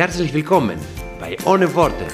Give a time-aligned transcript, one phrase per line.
[0.00, 0.78] Herzlich willkommen
[1.20, 2.06] bei Ohne Worte.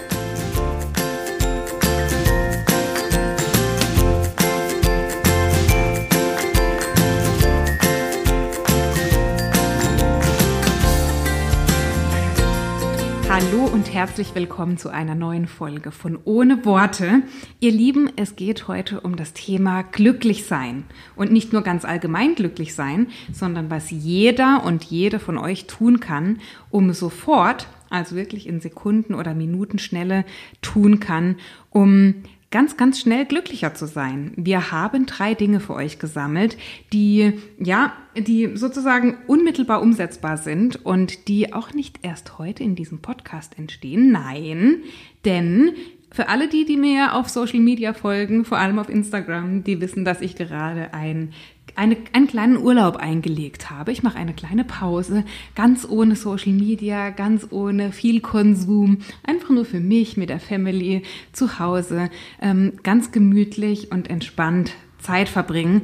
[13.29, 17.23] Hallo und herzlich willkommen zu einer neuen Folge von Ohne Worte.
[17.61, 20.87] Ihr Lieben, es geht heute um das Thema glücklich sein.
[21.15, 26.01] Und nicht nur ganz allgemein glücklich sein, sondern was jeder und jede von euch tun
[26.01, 26.41] kann,
[26.71, 30.25] um sofort, also wirklich in Sekunden oder Minuten Schnelle
[30.63, 31.37] tun kann,
[31.71, 32.15] um
[32.51, 34.33] ganz, ganz schnell glücklicher zu sein.
[34.37, 36.57] Wir haben drei Dinge für euch gesammelt,
[36.93, 43.01] die, ja, die sozusagen unmittelbar umsetzbar sind und die auch nicht erst heute in diesem
[43.01, 44.13] Podcast entstehen.
[44.13, 44.83] Nein,
[45.25, 45.73] denn
[46.13, 50.05] für alle die, die mir auf Social Media folgen, vor allem auf Instagram, die wissen,
[50.05, 51.33] dass ich gerade ein
[51.77, 53.93] eine, einen kleinen Urlaub eingelegt habe.
[53.93, 55.25] Ich mache eine kleine Pause,
[55.55, 61.03] ganz ohne Social Media, ganz ohne viel Konsum, einfach nur für mich mit der Family
[61.33, 62.11] zu Hause,
[62.41, 65.83] ähm, ganz gemütlich und entspannt Zeit verbringen.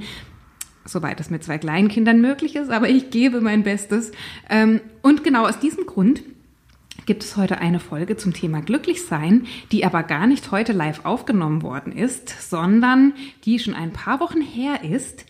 [0.85, 4.11] Soweit es mit zwei Kleinkindern möglich ist, aber ich gebe mein Bestes.
[4.51, 6.23] Ähm, und genau aus diesem Grund
[7.07, 11.63] gibt es heute eine Folge zum Thema Glücklichsein, die aber gar nicht heute live aufgenommen
[11.63, 15.25] worden ist, sondern die schon ein paar Wochen her ist.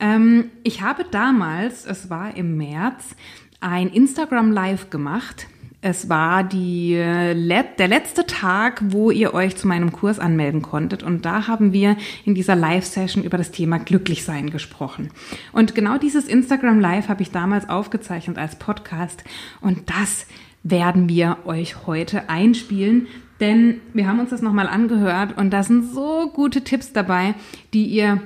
[0.00, 3.16] Ähm, ich habe damals, es war im März,
[3.60, 5.46] ein Instagram Live gemacht.
[5.82, 11.02] Es war die, let, der letzte Tag, wo ihr euch zu meinem Kurs anmelden konntet.
[11.02, 15.10] Und da haben wir in dieser Live-Session über das Thema Glücklichsein gesprochen.
[15.52, 19.22] Und genau dieses Instagram Live habe ich damals aufgezeichnet als Podcast.
[19.60, 20.26] Und das
[20.64, 23.06] werden wir euch heute einspielen.
[23.38, 27.34] Denn wir haben uns das nochmal angehört und da sind so gute Tipps dabei,
[27.74, 28.22] die ihr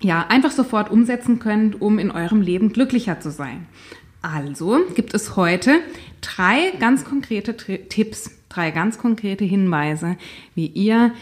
[0.00, 3.66] ja, einfach sofort umsetzen könnt, um in eurem Leben glücklicher zu sein.
[4.22, 5.80] Also gibt es heute
[6.20, 10.16] drei ganz konkrete Tri Tipps, drei ganz konkrete Hinweise,
[10.54, 11.12] wie ihr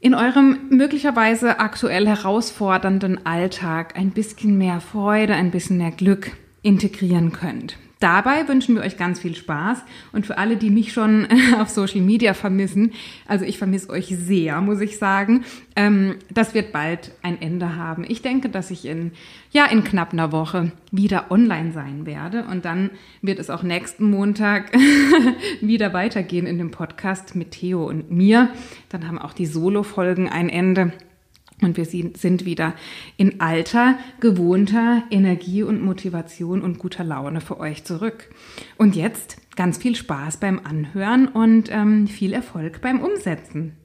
[0.00, 6.32] in eurem möglicherweise aktuell herausfordernden Alltag ein bisschen mehr Freude, ein bisschen mehr Glück
[6.62, 7.76] integrieren könnt.
[8.00, 9.82] Dabei wünschen wir euch ganz viel Spaß
[10.12, 11.26] und für alle, die mich schon
[11.58, 12.92] auf Social Media vermissen,
[13.26, 15.44] also ich vermisse euch sehr, muss ich sagen,
[15.76, 18.04] ähm, das wird bald ein Ende haben.
[18.06, 19.12] Ich denke, dass ich in,
[19.52, 22.90] ja, in knapp einer Woche wieder online sein werde und dann
[23.22, 24.72] wird es auch nächsten Montag
[25.60, 28.50] wieder weitergehen in dem Podcast mit Theo und mir.
[28.88, 30.92] Dann haben auch die Solo-Folgen ein Ende.
[31.64, 32.74] Und wir sind wieder
[33.16, 38.30] in alter, gewohnter Energie und Motivation und guter Laune für euch zurück.
[38.76, 43.76] Und jetzt ganz viel Spaß beim Anhören und ähm, viel Erfolg beim Umsetzen.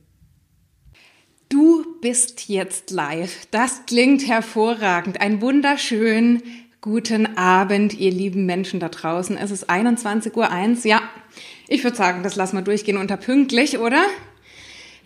[1.49, 3.47] Du bist jetzt live.
[3.49, 5.19] Das klingt hervorragend.
[5.19, 6.43] Ein wunderschönen
[6.81, 9.35] guten Abend, ihr lieben Menschen da draußen.
[9.35, 10.85] Es ist 21.01 Uhr.
[10.85, 11.01] Ja,
[11.67, 14.05] ich würde sagen, das lassen wir durchgehen unter pünktlich, oder?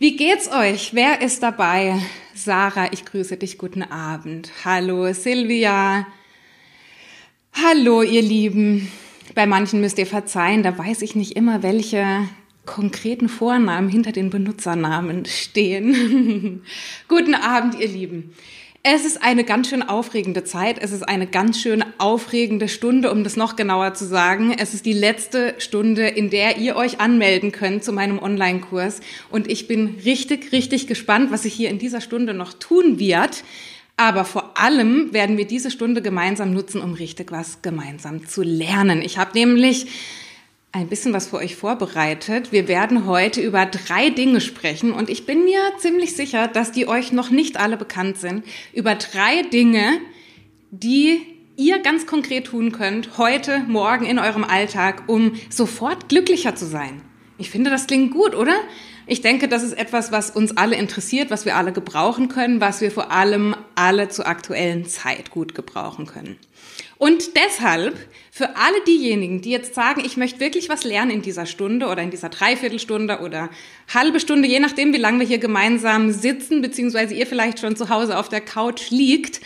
[0.04, 0.94] Wie geht's euch?
[0.94, 1.98] Wer ist dabei?
[2.36, 3.58] Sarah, ich grüße dich.
[3.58, 4.52] Guten Abend.
[4.66, 6.06] Hallo, Silvia.
[7.54, 8.92] Hallo, ihr Lieben.
[9.34, 12.28] Bei manchen müsst ihr verzeihen, da weiß ich nicht immer, welche
[12.66, 16.66] konkreten Vornamen hinter den Benutzernamen stehen.
[17.08, 18.36] Guten Abend, ihr Lieben.
[18.86, 20.78] Es ist eine ganz schön aufregende Zeit.
[20.78, 24.54] Es ist eine ganz schön aufregende Stunde, um das noch genauer zu sagen.
[24.60, 29.00] Es ist die letzte Stunde, in der ihr euch anmelden könnt zu meinem Online-Kurs.
[29.30, 33.46] Und ich bin richtig, richtig gespannt, was sich hier in dieser Stunde noch tun wird.
[33.96, 39.02] Aber vor allem werden wir diese Stunde gemeinsam nutzen, um richtig was gemeinsam zu lernen.
[39.02, 39.88] Ich habe nämlich
[40.74, 42.52] ein bisschen was für euch vorbereitet.
[42.52, 46.88] Wir werden heute über drei Dinge sprechen und ich bin mir ziemlich sicher, dass die
[46.88, 48.44] euch noch nicht alle bekannt sind.
[48.74, 50.00] Über drei Dinge,
[50.72, 51.22] die
[51.56, 57.04] ihr ganz konkret tun könnt, heute, morgen in eurem Alltag, um sofort glücklicher zu sein.
[57.38, 58.56] Ich finde, das klingt gut, oder?
[59.06, 62.82] Ich denke, das ist etwas, was uns alle interessiert, was wir alle gebrauchen können, was
[62.82, 66.38] wir vor allem alle zur aktuellen Zeit gut gebrauchen können.
[67.04, 67.98] Und deshalb,
[68.32, 72.02] für alle diejenigen, die jetzt sagen, ich möchte wirklich was lernen in dieser Stunde oder
[72.02, 73.50] in dieser Dreiviertelstunde oder
[73.94, 77.90] halbe Stunde, je nachdem, wie lange wir hier gemeinsam sitzen, beziehungsweise ihr vielleicht schon zu
[77.90, 79.42] Hause auf der Couch liegt,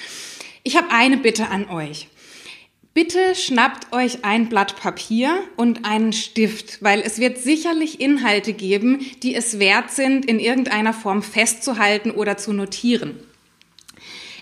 [0.62, 2.10] ich habe eine Bitte an euch.
[2.94, 9.04] Bitte schnappt euch ein Blatt Papier und einen Stift, weil es wird sicherlich Inhalte geben,
[9.24, 13.20] die es wert sind, in irgendeiner Form festzuhalten oder zu notieren.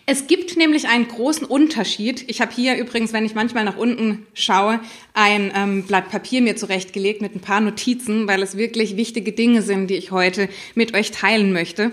[0.08, 2.26] Es gibt nämlich einen großen Unterschied.
[2.28, 4.80] Ich habe hier übrigens, wenn ich manchmal nach unten schaue,
[5.16, 9.64] ein ähm, Blatt Papier mir zurechtgelegt mit ein paar Notizen, weil es wirklich wichtige Dinge
[9.64, 11.92] sind, die ich heute mit euch teilen möchte.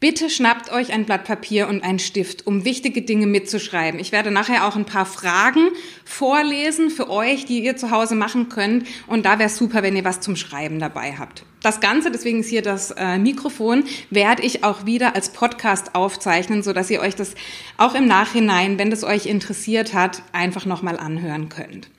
[0.00, 3.98] Bitte schnappt euch ein Blatt Papier und einen Stift, um wichtige Dinge mitzuschreiben.
[3.98, 5.70] Ich werde nachher auch ein paar Fragen
[6.04, 8.86] vorlesen für euch, die ihr zu Hause machen könnt.
[9.08, 11.44] Und da wäre super, wenn ihr was zum Schreiben dabei habt.
[11.62, 16.62] Das Ganze, deswegen ist hier das äh, Mikrofon, werde ich auch wieder als Podcast aufzeichnen,
[16.62, 17.34] so dass ihr euch das
[17.76, 21.90] auch im Nachhinein, wenn das euch interessiert hat, einfach nochmal anhören könnt.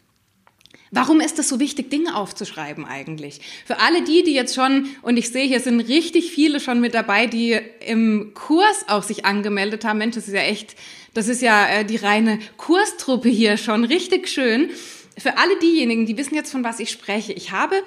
[0.91, 3.41] Warum ist es so wichtig, Dinge aufzuschreiben eigentlich?
[3.65, 6.95] Für alle die, die jetzt schon, und ich sehe, hier sind richtig viele schon mit
[6.95, 10.00] dabei, die im Kurs auch sich angemeldet haben.
[10.00, 10.75] Mensch, das ist ja echt,
[11.13, 14.69] das ist ja äh, die reine Kurstruppe hier schon, richtig schön.
[15.18, 17.33] Für alle diejenigen, die wissen jetzt, von was ich spreche.
[17.33, 17.83] Ich habe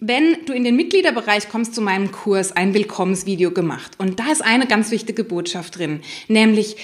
[0.00, 3.92] wenn du in den Mitgliederbereich kommst zu meinem Kurs, ein Willkommensvideo gemacht.
[3.98, 6.76] Und da ist eine ganz wichtige Botschaft drin, nämlich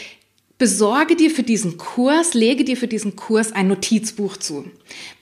[0.61, 4.67] besorge dir für diesen Kurs, lege dir für diesen Kurs ein Notizbuch zu.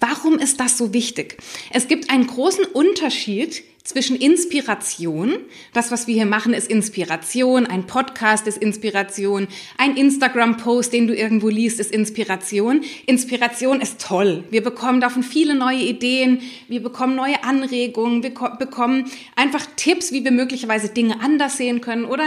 [0.01, 1.39] Warum ist das so wichtig?
[1.71, 5.37] Es gibt einen großen Unterschied zwischen Inspiration,
[5.73, 9.49] das, was wir hier machen, ist Inspiration, ein Podcast ist Inspiration,
[9.79, 12.83] ein Instagram-Post, den du irgendwo liest, ist Inspiration.
[13.07, 14.45] Inspiration ist toll.
[14.51, 19.07] Wir bekommen davon viele neue Ideen, wir bekommen neue Anregungen, wir bekommen
[19.37, 22.27] einfach Tipps, wie wir möglicherweise Dinge anders sehen können oder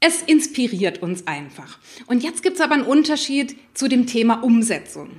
[0.00, 1.78] es inspiriert uns einfach.
[2.06, 5.10] Und jetzt gibt es aber einen Unterschied zu dem Thema Umsetzung.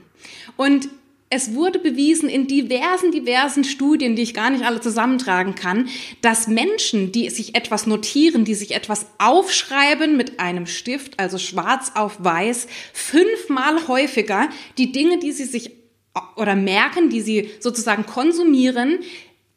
[0.56, 0.90] Und
[1.32, 5.88] es wurde bewiesen in diversen, diversen Studien, die ich gar nicht alle zusammentragen kann,
[6.22, 11.92] dass Menschen, die sich etwas notieren, die sich etwas aufschreiben mit einem Stift, also schwarz
[11.94, 14.50] auf weiß, fünfmal häufiger
[14.80, 15.72] die Dinge, die sie sich
[16.36, 19.00] oder merken, die sie sozusagen konsumieren,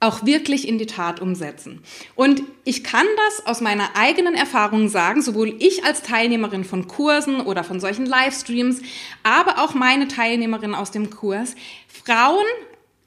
[0.02, 1.82] auch wirklich in die Tat umsetzen.
[2.14, 7.40] Und ich kann das aus meiner eigenen Erfahrung sagen, sowohl ich als Teilnehmerin von Kursen
[7.40, 8.82] oder von solchen Livestreams,
[9.22, 11.54] aber auch meine Teilnehmerin aus dem Kurs.
[11.86, 12.44] Frauen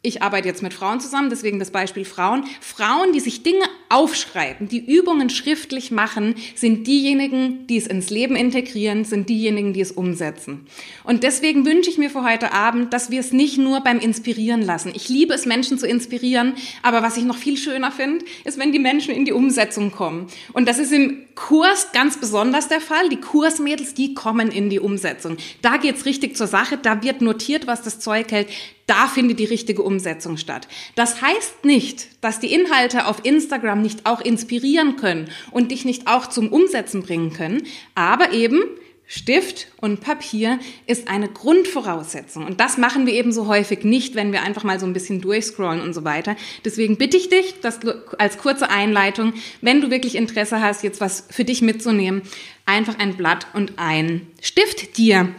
[0.06, 2.46] ich arbeite jetzt mit Frauen zusammen, deswegen das Beispiel Frauen.
[2.62, 8.36] Frauen, die sich Dinge aufschreiben, die Übungen schriftlich machen, sind diejenigen, die es ins Leben
[8.36, 10.68] integrieren, sind diejenigen, die es umsetzen.
[11.04, 14.62] Und deswegen wünsche ich mir für heute Abend, dass wir es nicht nur beim Inspirieren
[14.62, 14.92] lassen.
[14.96, 16.54] Ich liebe es, Menschen zu inspirieren,
[16.84, 20.28] aber was ich noch viel schöner finde, ist, wenn die Menschen in die Umsetzung kommen.
[20.54, 23.10] Und das ist im Kurs ganz besonders der Fall.
[23.10, 25.38] Die Kursmädels, die kommen in die Umsetzung.
[25.62, 28.48] Da geht's richtig zur Sache, da wird notiert, was das Zeug hält.
[28.88, 30.68] Da findet die richtige Umsetzung statt.
[30.96, 36.08] Das heißt nicht, dass die Inhalte auf Instagram nicht auch inspirieren können und dich nicht
[36.08, 37.64] auch zum Umsetzen bringen können,
[37.96, 38.62] aber eben
[39.08, 42.46] Stift und Papier ist eine Grundvoraussetzung.
[42.46, 45.22] Und das machen wir eben so häufig nicht, wenn wir einfach mal so ein bisschen
[45.22, 46.36] durchscrollen und so weiter.
[46.64, 47.80] Deswegen bitte ich dich, das
[48.18, 52.24] als kurze Einleitung, wenn du wirklich Interesse hast, jetzt was für dich mitzunehmen,
[52.66, 55.30] einfach ein Blatt und ein Stift dir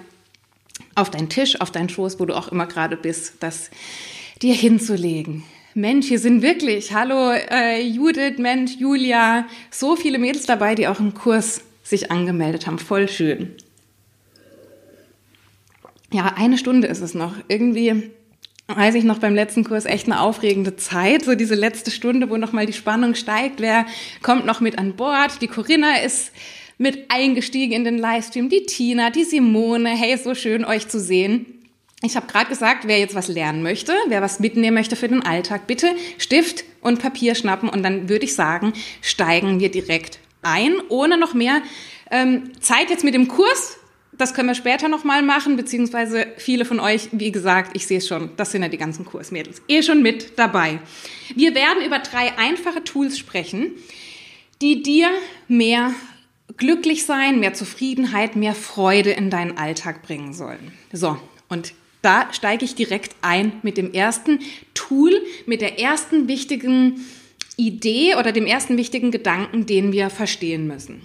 [0.97, 3.71] auf deinen Tisch, auf deinen Schoß, wo du auch immer gerade bist, das
[4.43, 5.45] dir hinzulegen.
[5.75, 10.99] Mensch, hier sind wirklich, hallo äh, Judith, Mensch, Julia, so viele Mädels dabei, die auch
[10.99, 12.79] im Kurs sich angemeldet haben.
[12.79, 13.55] Voll schön.
[16.13, 17.35] Ja, eine Stunde ist es noch.
[17.49, 18.11] Irgendwie
[18.69, 22.39] weiß ich noch beim letzten Kurs echt eine aufregende Zeit, so diese letzte Stunde, wo
[22.39, 23.61] nochmal die Spannung steigt.
[23.61, 23.87] Wer
[24.23, 25.43] kommt noch mit an Bord?
[25.43, 26.33] Die Corinna ist
[26.79, 29.91] mit eingestiegen in den Livestream, die Tina, die Simone.
[29.91, 31.47] Hey, so schön euch zu sehen.
[32.03, 35.23] Ich habe gerade gesagt, wer jetzt was lernen möchte, wer was mitnehmen möchte für den
[35.23, 40.75] Alltag, bitte Stift und Papier schnappen und dann würde ich sagen, steigen wir direkt ein,
[40.89, 41.63] ohne noch mehr
[42.11, 43.79] ähm, Zeit jetzt mit dem Kurs.
[44.13, 48.09] Das können wir später nochmal machen, beziehungsweise viele von euch, wie gesagt, ich sehe es
[48.09, 50.79] schon, das sind ja die ganzen Kursmädels, eh schon mit dabei.
[51.35, 53.73] Wir werden über drei einfache Tools sprechen,
[54.63, 55.09] die dir
[55.49, 55.93] mehr
[56.57, 60.73] glücklich sein, mehr Zufriedenheit, mehr Freude in deinen Alltag bringen sollen.
[60.93, 64.41] So, und da steige ich direkt ein mit dem ersten
[64.75, 65.13] Tool,
[65.47, 67.05] mit der ersten wichtigen
[67.57, 71.03] Idee oder dem ersten wichtigen Gedanken, den wir verstehen müssen.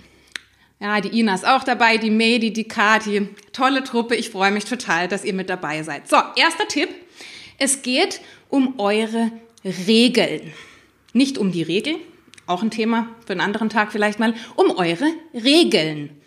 [0.79, 3.29] Ja, die Ina ist auch dabei, die Medi, die Kati.
[3.53, 4.15] Tolle Truppe.
[4.15, 6.09] Ich freue mich total, dass ihr mit dabei seid.
[6.09, 6.89] So, erster Tipp.
[7.59, 9.31] Es geht um eure
[9.63, 10.53] Regeln.
[11.13, 11.97] Nicht um die Regel,
[12.51, 16.21] auch ein Thema für einen anderen Tag vielleicht mal, um eure Regeln.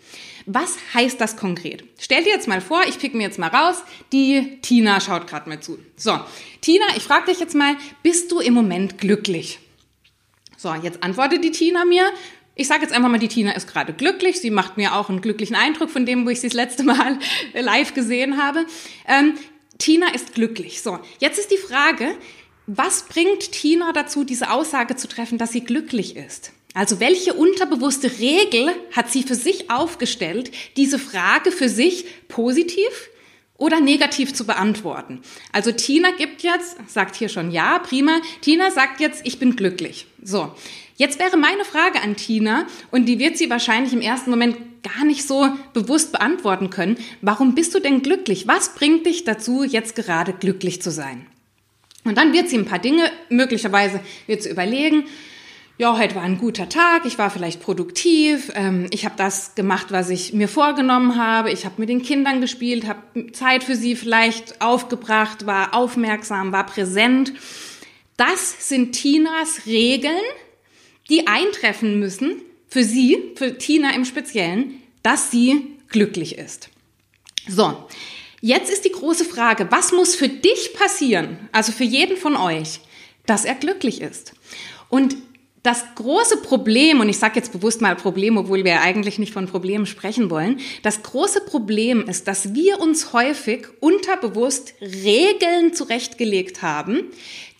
[0.47, 1.83] Was heißt das konkret?
[1.99, 5.49] Stell dir jetzt mal vor, ich pick mir jetzt mal raus, die Tina schaut gerade
[5.49, 5.79] mal zu.
[5.95, 6.19] So,
[6.61, 9.59] Tina, ich frage dich jetzt mal, bist du im Moment glücklich?
[10.57, 12.05] So, jetzt antwortet die Tina mir.
[12.53, 14.39] Ich sage jetzt einfach mal, die Tina ist gerade glücklich.
[14.39, 17.17] Sie macht mir auch einen glücklichen Eindruck von dem, wo ich sie das letzte Mal
[17.53, 18.65] live gesehen habe.
[19.07, 19.33] Ähm,
[19.79, 20.81] Tina ist glücklich.
[20.81, 22.15] So, jetzt ist die Frage,
[22.67, 26.51] was bringt Tina dazu, diese Aussage zu treffen, dass sie glücklich ist?
[26.73, 33.09] Also welche unterbewusste Regel hat sie für sich aufgestellt, diese Frage für sich positiv
[33.57, 35.21] oder negativ zu beantworten?
[35.53, 38.19] Also Tina gibt jetzt, sagt hier schon ja, prima.
[38.41, 40.07] Tina sagt jetzt, ich bin glücklich.
[40.21, 40.53] So.
[40.97, 45.03] Jetzt wäre meine Frage an Tina, und die wird sie wahrscheinlich im ersten Moment gar
[45.03, 46.97] nicht so bewusst beantworten können.
[47.21, 48.47] Warum bist du denn glücklich?
[48.47, 51.25] Was bringt dich dazu, jetzt gerade glücklich zu sein?
[52.05, 55.05] Und dann wird sie ein paar Dinge, möglicherweise wird sie überlegen,
[55.77, 59.87] ja, heute war ein guter Tag, ich war vielleicht produktiv, ähm, ich habe das gemacht,
[59.89, 63.97] was ich mir vorgenommen habe, ich habe mit den Kindern gespielt, habe Zeit für sie
[63.97, 67.33] vielleicht aufgebracht, war aufmerksam, war präsent.
[68.15, 70.23] Das sind Tinas Regeln,
[71.09, 76.69] die eintreffen müssen, für sie, für Tina im Speziellen, dass sie glücklich ist.
[77.47, 77.85] So,
[78.41, 82.79] jetzt ist die große Frage, was muss für dich passieren, also für jeden von euch,
[83.25, 84.33] dass er glücklich ist?
[84.89, 85.15] Und
[85.65, 89.47] das große Problem, und ich sage jetzt bewusst mal Problem, obwohl wir eigentlich nicht von
[89.47, 97.05] Problemen sprechen wollen, das große Problem ist, dass wir uns häufig unterbewusst Regeln zurechtgelegt haben,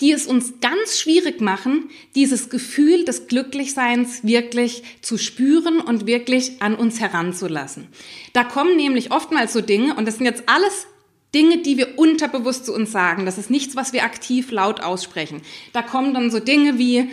[0.02, 6.62] die es uns ganz schwierig machen, dieses Gefühl des Glücklichseins wirklich zu spüren und wirklich
[6.62, 7.88] an uns heranzulassen.
[8.34, 10.88] Da kommen nämlich oftmals so Dinge, und das sind jetzt alles
[11.34, 13.26] Dinge, die wir unterbewusst zu uns sagen.
[13.26, 15.42] Das ist nichts, was wir aktiv laut aussprechen.
[15.74, 17.10] Da kommen dann so Dinge wie,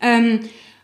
[0.00, 0.40] ähm,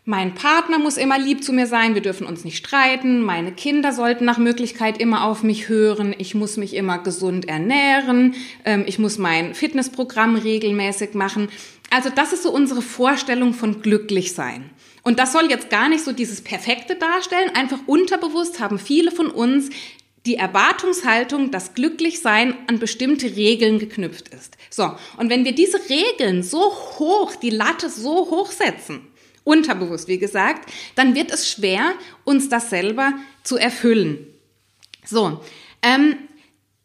[0.06, 3.92] mein Partner muss immer lieb zu mir sein, wir dürfen uns nicht streiten, meine Kinder
[3.92, 8.34] sollten nach Möglichkeit immer auf mich hören, ich muss mich immer gesund ernähren,
[8.66, 11.49] ähm, ich muss mein Fitnessprogramm regelmäßig machen.
[11.90, 14.68] Also das ist so unsere Vorstellung von glücklich sein.
[15.02, 19.28] Und das soll jetzt gar nicht so dieses Perfekte darstellen, einfach unterbewusst haben viele von
[19.28, 19.70] uns
[20.26, 24.56] die Erwartungshaltung, dass Glücklichsein an bestimmte Regeln geknüpft ist.
[24.70, 26.61] So, und wenn wir diese Regeln so
[26.99, 29.06] hoch, die Latte so hoch setzen,
[29.44, 31.92] unterbewusst, wie gesagt, dann wird es schwer,
[32.24, 34.26] uns das selber zu erfüllen.
[35.04, 35.40] So,
[35.82, 36.16] ähm,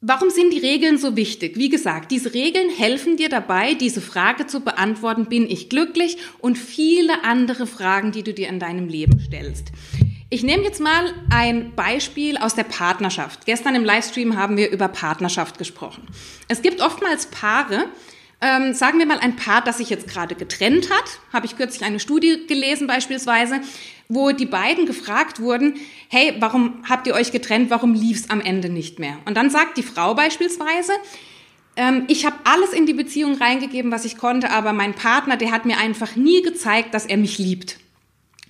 [0.02, 1.58] warum sind die Regeln so wichtig?
[1.58, 6.18] Wie gesagt, diese Regeln helfen dir dabei, diese Frage zu beantworten, bin ich glücklich?
[6.40, 9.72] Und viele andere Fragen, die du dir in deinem Leben stellst.
[10.32, 13.48] Ich nehme jetzt mal ein Beispiel aus der Partnerschaft.
[13.48, 16.08] Gestern im Livestream haben wir über Partnerschaft gesprochen.
[16.48, 17.86] Es gibt oftmals Paare,
[18.42, 21.84] ähm, sagen wir mal ein Paar, das sich jetzt gerade getrennt hat, habe ich kürzlich
[21.84, 23.60] eine Studie gelesen beispielsweise,
[24.08, 25.76] wo die beiden gefragt wurden,
[26.08, 29.18] hey, warum habt ihr euch getrennt, warum lief es am Ende nicht mehr?
[29.26, 30.94] Und dann sagt die Frau beispielsweise,
[31.76, 35.52] ähm, ich habe alles in die Beziehung reingegeben, was ich konnte, aber mein Partner, der
[35.52, 37.78] hat mir einfach nie gezeigt, dass er mich liebt.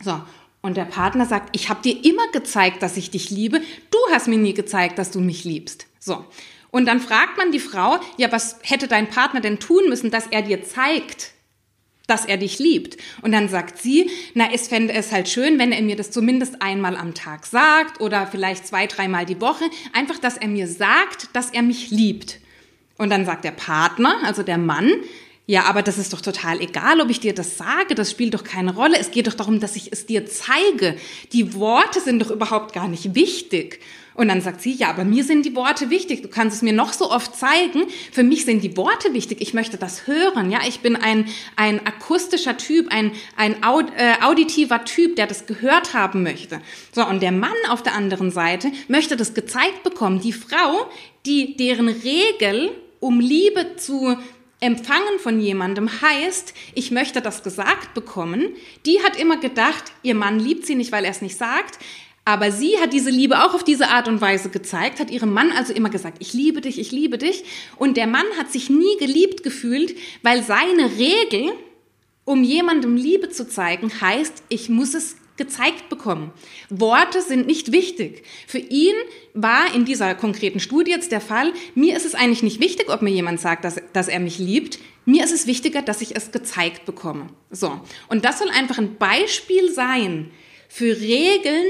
[0.02, 0.22] So,
[0.62, 3.62] und der Partner sagt, ich habe dir immer gezeigt, dass ich dich liebe.
[3.92, 5.88] Du hast mir nie gezeigt, dass du mich liebst.
[6.00, 6.26] So.
[6.72, 10.28] Und dann fragt man die Frau, ja, was hätte dein Partner denn tun müssen, dass
[10.28, 11.32] er dir zeigt,
[12.08, 12.98] dass er dich liebt?
[13.22, 16.62] Und dann sagt sie, na, es fände es halt schön, wenn er mir das zumindest
[16.62, 19.66] einmal am Tag sagt oder vielleicht zwei, dreimal die Woche.
[19.94, 22.40] Einfach, dass er mir sagt, dass er mich liebt.
[22.98, 24.92] Und dann sagt der Partner, also der Mann,
[25.50, 28.44] ja, aber das ist doch total egal, ob ich dir das sage, das spielt doch
[28.44, 29.00] keine Rolle.
[29.00, 30.96] Es geht doch darum, dass ich es dir zeige.
[31.34, 33.80] Die Worte sind doch überhaupt gar nicht wichtig.
[34.20, 36.22] Und dann sagt sie, ja, aber mir sind die Worte wichtig.
[36.22, 37.86] Du kannst es mir noch so oft zeigen.
[38.12, 39.40] Für mich sind die Worte wichtig.
[39.40, 40.52] Ich möchte das hören.
[40.52, 41.24] Ja, ich bin ein,
[41.56, 46.60] ein akustischer Typ, ein, ein Aud, äh, auditiver Typ, der das gehört haben möchte.
[46.94, 50.20] So, und der Mann auf der anderen Seite möchte das gezeigt bekommen.
[50.20, 50.90] Die Frau,
[51.26, 54.18] die, deren Regel, um Liebe zu
[54.62, 58.50] Empfangen von jemandem heißt, ich möchte das gesagt bekommen.
[58.86, 61.80] Die hat immer gedacht, ihr Mann liebt sie nicht, weil er es nicht sagt.
[62.26, 65.52] Aber sie hat diese Liebe auch auf diese Art und Weise gezeigt, hat ihrem Mann
[65.52, 67.44] also immer gesagt, ich liebe dich, ich liebe dich.
[67.78, 71.52] Und der Mann hat sich nie geliebt gefühlt, weil seine Regel,
[72.26, 76.32] um jemandem Liebe zu zeigen, heißt, ich muss es gezeigt bekommen.
[76.70, 78.24] Worte sind nicht wichtig.
[78.46, 78.94] Für ihn
[79.34, 83.02] war in dieser konkreten Studie jetzt der Fall, mir ist es eigentlich nicht wichtig, ob
[83.02, 84.80] mir jemand sagt, dass, dass er mich liebt.
[85.06, 87.30] Mir ist es wichtiger, dass ich es gezeigt bekomme.
[87.50, 87.80] So.
[88.10, 90.30] Und das soll einfach ein Beispiel sein
[90.68, 91.66] für Regeln,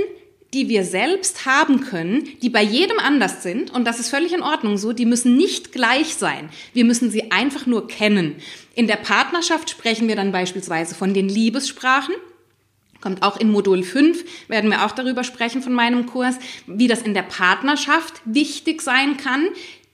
[0.54, 4.42] die wir selbst haben können, die bei jedem anders sind, und das ist völlig in
[4.42, 6.50] Ordnung so, die müssen nicht gleich sein.
[6.74, 8.36] Wir müssen sie einfach nur kennen.
[8.74, 12.16] In der Partnerschaft sprechen wir dann beispielsweise von den Liebessprachen.
[13.02, 16.36] Kommt auch in Modul 5, werden wir auch darüber sprechen von meinem Kurs,
[16.68, 19.48] wie das in der Partnerschaft wichtig sein kann,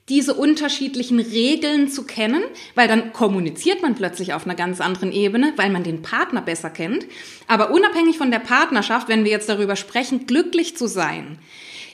[0.10, 2.44] diese unterschiedlichen Regeln zu kennen,
[2.76, 6.70] weil dann kommuniziert man plötzlich auf einer ganz anderen Ebene, weil man den Partner besser
[6.70, 7.08] kennt.
[7.48, 11.40] Aber unabhängig von der Partnerschaft, wenn wir jetzt darüber sprechen, glücklich zu sein,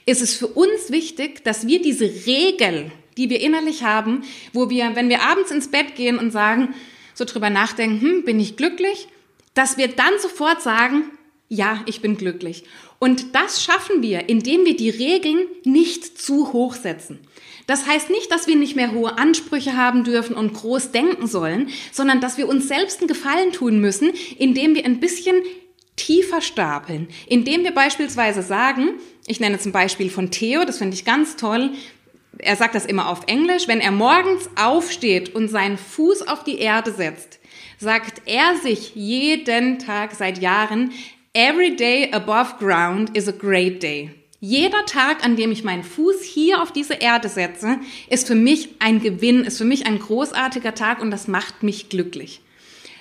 [0.04, 4.94] ist es für uns wichtig, dass wir diese Regel die wir innerlich haben, wo wir,
[4.96, 6.74] wenn wir abends ins Bett gehen und sagen,
[7.14, 9.08] so drüber nachdenken, hm, bin ich glücklich,
[9.54, 11.04] dass wir dann sofort sagen,
[11.48, 12.64] ja, ich bin glücklich.
[12.98, 17.18] Und das schaffen wir, indem wir die Regeln nicht zu hoch setzen.
[17.72, 21.70] Das heißt nicht, dass wir nicht mehr hohe Ansprüche haben dürfen und groß denken sollen,
[21.90, 25.36] sondern dass wir uns selbst einen Gefallen tun müssen, indem wir ein bisschen
[25.96, 28.90] tiefer stapeln, indem wir beispielsweise sagen,
[29.26, 31.70] ich nenne zum Beispiel von Theo, das finde ich ganz toll,
[32.36, 36.58] er sagt das immer auf Englisch, wenn er morgens aufsteht und seinen Fuß auf die
[36.58, 37.38] Erde setzt,
[37.78, 40.92] sagt er sich jeden Tag seit Jahren,
[41.32, 44.10] every day above ground is a great day.
[44.44, 48.70] Jeder Tag, an dem ich meinen Fuß hier auf diese Erde setze, ist für mich
[48.80, 52.40] ein Gewinn, ist für mich ein großartiger Tag und das macht mich glücklich.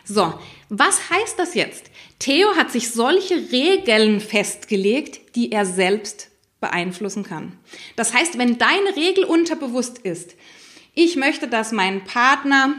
[0.06, 0.36] So,
[0.70, 1.90] was heißt das jetzt?
[2.20, 6.30] Theo hat sich solche Regeln festgelegt, die er selbst
[6.60, 7.58] beeinflussen kann.
[7.96, 10.36] Das heißt, wenn deine Regel unterbewusst ist,
[10.94, 12.76] ich möchte, dass mein Partner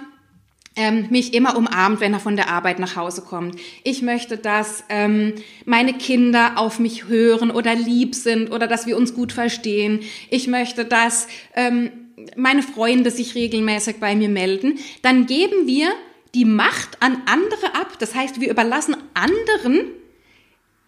[0.76, 3.56] ähm, mich immer umarmt, wenn er von der Arbeit nach Hause kommt.
[3.84, 8.96] Ich möchte, dass ähm, meine Kinder auf mich hören oder lieb sind oder dass wir
[8.96, 10.00] uns gut verstehen.
[10.30, 11.90] Ich möchte, dass ähm,
[12.36, 14.78] meine Freunde sich regelmäßig bei mir melden.
[15.02, 15.88] Dann geben wir
[16.34, 17.98] die Macht an andere ab.
[17.98, 19.82] Das heißt, wir überlassen anderen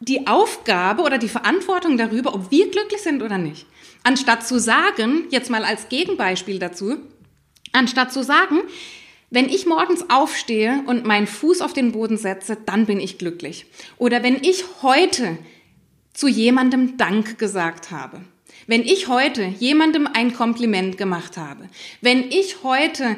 [0.01, 3.67] die Aufgabe oder die Verantwortung darüber, ob wir glücklich sind oder nicht.
[4.03, 6.97] Anstatt zu sagen, jetzt mal als Gegenbeispiel dazu,
[7.73, 8.61] anstatt zu sagen,
[9.35, 13.67] wenn ich morgens aufstehe und meinen Fuß auf den Boden setze, dann bin ich glücklich.
[13.99, 15.37] Oder wenn ich heute
[16.13, 18.21] zu jemandem Dank gesagt habe.
[18.69, 21.69] Wenn ich heute jemandem ein Kompliment gemacht habe.
[22.01, 23.17] Wenn ich heute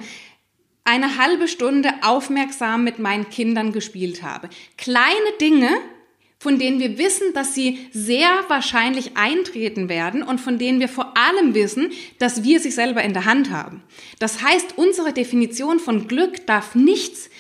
[0.85, 4.49] eine halbe Stunde aufmerksam mit meinen Kindern gespielt habe.
[4.79, 5.69] Kleine Dinge,
[6.39, 11.17] von denen wir wissen, dass sie sehr wahrscheinlich eintreten werden und von denen wir vor
[11.17, 13.83] allem wissen, dass wir sie selber in der Hand haben.
[14.19, 17.31] Das heißt, unsere Definition von Glück darf nichts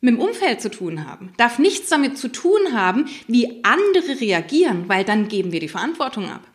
[0.00, 4.88] mit dem Umfeld zu tun haben, darf nichts damit zu tun haben, wie andere reagieren,
[4.88, 6.46] weil dann geben wir die Verantwortung ab.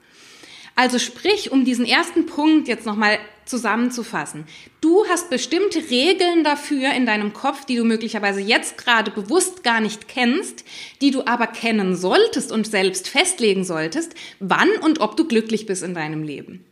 [0.75, 4.45] Also sprich, um diesen ersten Punkt jetzt nochmal zusammenzufassen.
[4.81, 9.79] Du hast bestimmte Regeln dafür in deinem Kopf, die du möglicherweise jetzt gerade bewusst gar
[9.79, 10.63] nicht kennst,
[11.01, 15.83] die du aber kennen solltest und selbst festlegen solltest, wann und ob du glücklich bist
[15.83, 16.65] in deinem Leben.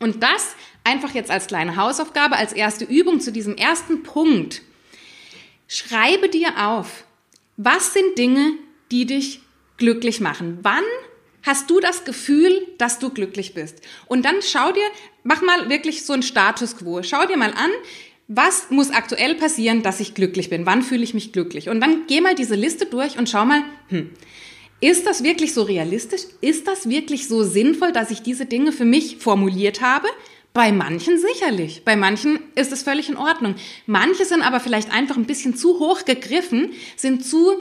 [0.00, 4.62] Und das einfach jetzt als kleine Hausaufgabe, als erste Übung zu diesem ersten Punkt.
[5.68, 7.04] Schreibe dir auf,
[7.56, 8.52] was sind Dinge,
[8.90, 9.40] die dich
[9.76, 10.58] glücklich machen?
[10.62, 10.84] Wann
[11.44, 13.80] hast du das Gefühl, dass du glücklich bist.
[14.06, 14.86] Und dann schau dir,
[15.24, 17.02] mach mal wirklich so ein Status quo.
[17.02, 17.70] Schau dir mal an,
[18.28, 20.64] was muss aktuell passieren, dass ich glücklich bin?
[20.64, 21.68] Wann fühle ich mich glücklich?
[21.68, 24.10] Und dann geh mal diese Liste durch und schau mal, hm,
[24.80, 26.22] ist das wirklich so realistisch?
[26.40, 30.08] Ist das wirklich so sinnvoll, dass ich diese Dinge für mich formuliert habe?
[30.52, 31.84] Bei manchen sicherlich.
[31.84, 33.56] Bei manchen ist es völlig in Ordnung.
[33.86, 37.54] Manche sind aber vielleicht einfach ein bisschen zu hoch gegriffen, sind zu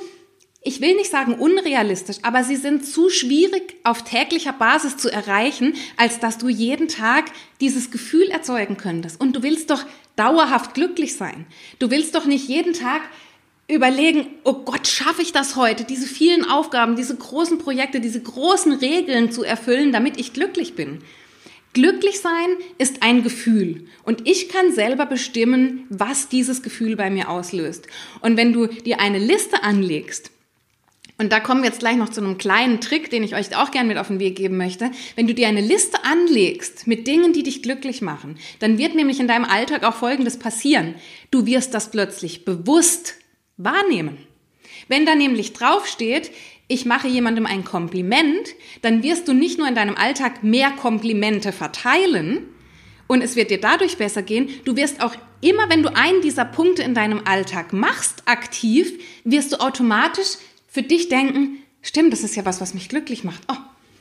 [0.64, 5.76] ich will nicht sagen unrealistisch, aber sie sind zu schwierig auf täglicher Basis zu erreichen,
[5.98, 7.26] als dass du jeden Tag
[7.60, 9.20] dieses Gefühl erzeugen könntest.
[9.20, 11.46] Und du willst doch dauerhaft glücklich sein.
[11.80, 13.02] Du willst doch nicht jeden Tag
[13.68, 18.74] überlegen, oh Gott, schaffe ich das heute, diese vielen Aufgaben, diese großen Projekte, diese großen
[18.74, 21.00] Regeln zu erfüllen, damit ich glücklich bin.
[21.74, 27.30] Glücklich sein ist ein Gefühl und ich kann selber bestimmen, was dieses Gefühl bei mir
[27.30, 27.88] auslöst.
[28.22, 30.33] Und wenn du dir eine Liste anlegst,
[31.18, 33.72] und da kommen wir jetzt gleich noch zu einem kleinen Trick, den ich euch auch
[33.72, 34.92] gerne mit auf den Weg geben möchte.
[35.16, 39.20] Wenn du dir eine Liste anlegst mit Dingen, die dich glücklich machen, dann wird nämlich
[39.20, 40.96] in deinem Alltag auch Folgendes passieren.
[41.30, 43.16] Du wirst das plötzlich bewusst
[43.58, 44.18] wahrnehmen.
[44.88, 46.32] Wenn da nämlich draufsteht,
[46.68, 48.50] ich mache jemandem ein Kompliment,
[48.82, 52.48] dann wirst du nicht nur in deinem Alltag mehr Komplimente verteilen
[53.08, 56.46] und es wird dir dadurch besser gehen, du wirst auch immer, wenn du einen dieser
[56.46, 60.38] Punkte in deinem Alltag machst, aktiv, wirst du automatisch
[60.74, 63.44] für dich denken, stimmt, das ist ja was, was mich glücklich macht.
[63.48, 63.58] Oh,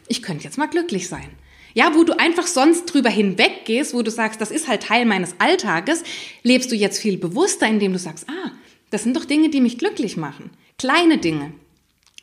[0.09, 1.29] ich könnte jetzt mal glücklich sein.
[1.75, 5.35] Ja, wo du einfach sonst drüber hinweggehst, wo du sagst, das ist halt Teil meines
[5.39, 6.03] Alltages,
[6.43, 8.53] lebst du jetzt viel bewusster, indem du sagst, ah,
[8.89, 10.49] das sind doch Dinge, die mich glücklich machen.
[10.79, 11.53] Kleine Dinge.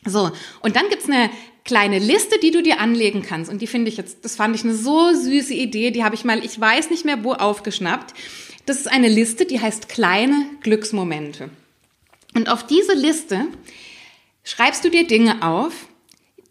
[0.04, 0.32] So,
[0.62, 1.30] und dann gibt's eine
[1.64, 3.52] kleine Liste, die du dir anlegen kannst.
[3.52, 6.24] Und die finde ich jetzt, das fand ich eine so süße Idee, die habe ich
[6.24, 8.14] mal, ich weiß nicht mehr wo aufgeschnappt.
[8.66, 11.50] Das ist eine Liste, die heißt kleine Glücksmomente.
[12.34, 13.46] Und auf diese Liste
[14.50, 15.72] schreibst du dir Dinge auf,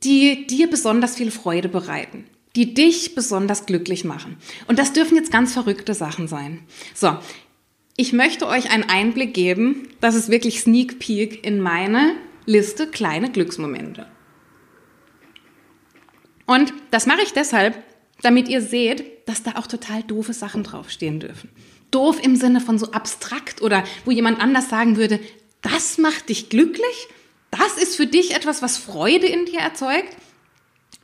[0.03, 2.23] die dir besonders viel Freude bereiten,
[2.55, 4.37] die dich besonders glücklich machen.
[4.67, 6.61] Und das dürfen jetzt ganz verrückte Sachen sein.
[6.95, 7.17] So,
[7.97, 13.31] ich möchte euch einen Einblick geben, das ist wirklich Sneak Peek in meine Liste kleine
[13.31, 14.07] Glücksmomente.
[16.45, 17.83] Und das mache ich deshalb,
[18.21, 21.49] damit ihr seht, dass da auch total doofe Sachen draufstehen dürfen.
[21.91, 25.19] Doof im Sinne von so abstrakt oder wo jemand anders sagen würde,
[25.61, 27.09] das macht dich glücklich?
[27.51, 30.15] Das ist für dich etwas, was Freude in dir erzeugt?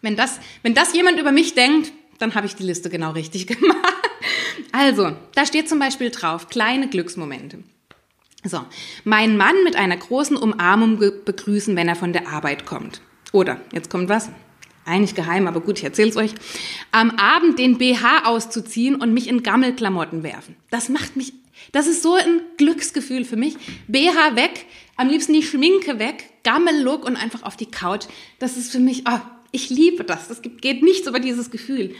[0.02, 3.48] Wenn das, wenn das jemand über mich denkt, dann habe ich die Liste genau richtig
[3.48, 3.78] gemacht.
[4.72, 7.60] Also, da steht zum Beispiel drauf, kleine Glücksmomente.
[8.44, 8.62] So,
[9.04, 13.02] meinen Mann mit einer großen Umarmung begrüßen, wenn er von der Arbeit kommt.
[13.32, 14.30] Oder, jetzt kommt was,
[14.86, 16.36] eigentlich geheim, aber gut, ich erzähl's euch.
[16.92, 20.56] Am Abend den BH auszuziehen und mich in Gammelklamotten werfen.
[20.70, 21.34] Das macht mich,
[21.72, 23.56] das ist so ein Glücksgefühl für mich.
[23.88, 28.06] BH weg, am liebsten die Schminke weg, Gammellook und einfach auf die Couch.
[28.40, 29.20] Das ist für mich, oh,
[29.52, 30.28] ich liebe das.
[30.28, 31.96] Das geht nichts über dieses Gefühl.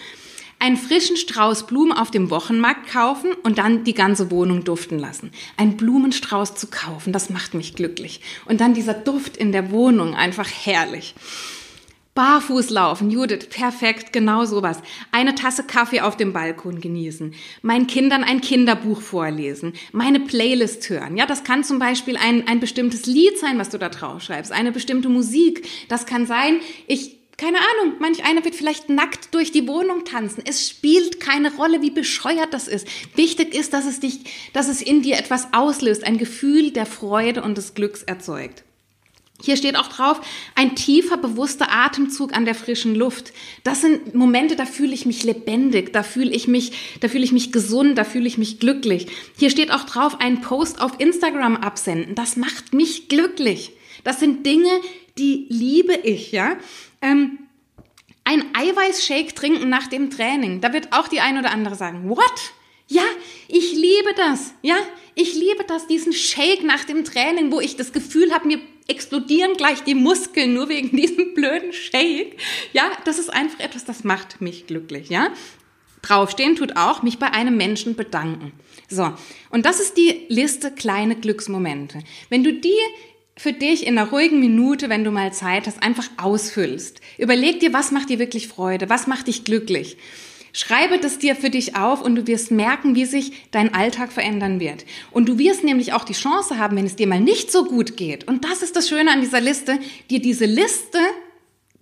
[0.58, 5.32] Einen frischen Strauß Blumen auf dem Wochenmarkt kaufen und dann die ganze Wohnung duften lassen.
[5.58, 8.22] Ein Blumenstrauß zu kaufen, das macht mich glücklich.
[8.46, 11.14] Und dann dieser Duft in der Wohnung, einfach herrlich.
[12.16, 14.78] Barfuß laufen, Judith, perfekt, genau sowas.
[15.12, 21.18] Eine Tasse Kaffee auf dem Balkon genießen, meinen Kindern ein Kinderbuch vorlesen, meine Playlist hören.
[21.18, 24.54] Ja, das kann zum Beispiel ein, ein bestimmtes Lied sein, was du da drauf schreibst,
[24.54, 25.68] eine bestimmte Musik.
[25.90, 30.42] Das kann sein, ich keine Ahnung, manch einer wird vielleicht nackt durch die Wohnung tanzen.
[30.48, 32.88] Es spielt keine Rolle, wie bescheuert das ist.
[33.16, 34.22] Wichtig ist, dass es dich,
[34.54, 38.64] dass es in dir etwas auslöst, ein Gefühl der Freude und des Glücks erzeugt.
[39.42, 40.22] Hier steht auch drauf,
[40.56, 43.34] ein tiefer, bewusster Atemzug an der frischen Luft.
[43.64, 47.34] Das sind Momente, da fühle ich mich lebendig, da fühle ich mich, da fühle ich
[47.34, 49.08] mich gesund, da fühle ich mich glücklich.
[49.38, 52.16] Hier steht auch drauf, einen Post auf Instagram absenden.
[52.16, 53.74] Das macht mich glücklich.
[54.04, 54.72] Das sind Dinge,
[55.18, 56.56] die liebe ich, ja.
[57.02, 57.40] Ähm,
[58.24, 60.62] ein Eiweißshake trinken nach dem Training.
[60.62, 62.54] Da wird auch die ein oder andere sagen, what?
[62.88, 63.04] Ja,
[63.48, 64.54] ich liebe das.
[64.62, 64.78] Ja,
[65.16, 69.56] ich liebe das, diesen Shake nach dem Training, wo ich das Gefühl habe, mir explodieren
[69.56, 72.38] gleich die Muskeln nur wegen diesem blöden Shake.
[72.74, 75.10] Ja, das ist einfach etwas, das macht mich glücklich.
[75.10, 75.30] Ja,
[76.02, 78.52] draufstehen tut auch mich bei einem Menschen bedanken.
[78.88, 79.14] So,
[79.50, 82.04] und das ist die Liste kleine Glücksmomente.
[82.30, 82.78] Wenn du die
[83.38, 87.02] für dich in einer ruhigen Minute, wenn du mal Zeit hast, einfach ausfüllst.
[87.18, 89.98] Überleg dir, was macht dir wirklich Freude, was macht dich glücklich.
[90.56, 94.62] Schreibe das dir für dich auf und du wirst merken, wie sich dein Alltag verändern
[94.62, 94.86] wird.
[95.12, 97.98] Und du wirst nämlich auch die Chance haben, wenn es dir mal nicht so gut
[97.98, 98.26] geht.
[98.26, 99.78] Und das ist das Schöne an dieser Liste,
[100.10, 101.00] dir diese Liste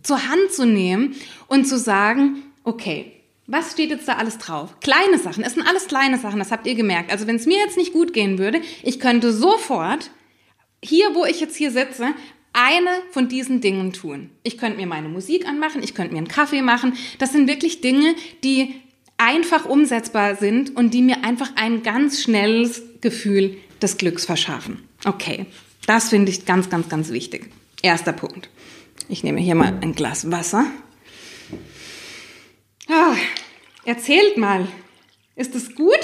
[0.02, 1.16] zur Hand zu nehmen
[1.48, 3.12] und zu sagen, okay,
[3.46, 4.80] was steht jetzt da alles drauf?
[4.80, 7.12] Kleine Sachen, es sind alles kleine Sachen, das habt ihr gemerkt.
[7.12, 10.10] Also wenn es mir jetzt nicht gut gehen würde, ich könnte sofort
[10.82, 12.08] hier, wo ich jetzt hier sitze,
[12.54, 14.30] eine von diesen Dingen tun.
[14.44, 16.94] Ich könnte mir meine Musik anmachen, ich könnte mir einen Kaffee machen.
[17.18, 18.76] Das sind wirklich Dinge, die
[19.18, 24.88] einfach umsetzbar sind und die mir einfach ein ganz schnelles Gefühl des Glücks verschaffen.
[25.06, 25.46] Okay,
[25.86, 27.50] das finde ich ganz, ganz, ganz wichtig.
[27.82, 28.50] Erster Punkt.
[29.10, 30.66] Ich nehme hier mal ein Glas Wasser.
[32.90, 33.16] Ah,
[33.86, 34.68] erzählt mal,
[35.36, 36.00] ist es gut?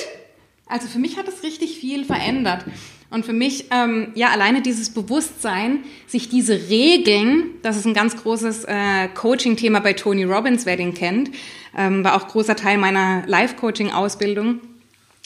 [0.66, 2.66] Also für mich hat es richtig viel verändert.
[3.12, 8.15] Und für mich, ähm, ja, alleine dieses Bewusstsein, sich diese Regeln, das ist ein ganz
[8.15, 11.32] großes äh, Coaching-Thema bei Tony Robbins, wer den kennt,
[11.76, 14.60] ähm, war auch großer Teil meiner Life-Coaching-Ausbildung,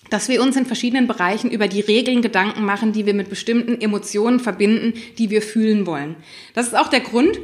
[0.10, 3.82] dass wir uns in verschiedenen Bereichen über die Regeln Gedanken machen, die wir mit bestimmten
[3.82, 6.16] Emotionen verbinden, die wir fühlen wollen.
[6.54, 7.38] Das ist auch der Grund,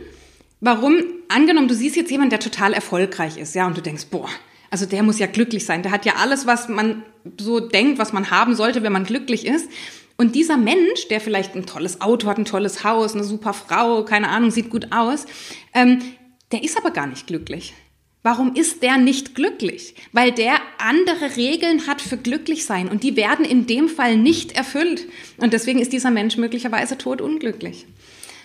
[0.62, 0.98] warum,
[1.28, 4.30] angenommen, du siehst jetzt jemanden, der total erfolgreich ist, ja, und du denkst, boah,
[4.72, 5.84] also der muss ja glücklich sein.
[5.84, 7.04] Der hat ja alles, was man
[7.40, 9.68] so denkt, was man haben sollte, wenn man glücklich ist.
[10.20, 14.04] Und dieser Mensch, der vielleicht ein tolles Auto hat, ein tolles Haus, eine super Frau,
[14.04, 15.26] keine Ahnung, sieht gut aus,
[15.74, 16.00] ähm,
[16.52, 17.74] der ist aber gar nicht glücklich.
[18.22, 19.96] Warum ist der nicht glücklich?
[20.12, 24.52] Weil der andere Regeln hat für glücklich sein und die werden in dem Fall nicht
[24.52, 25.08] erfüllt.
[25.38, 27.86] Und deswegen ist dieser Mensch möglicherweise totunglücklich.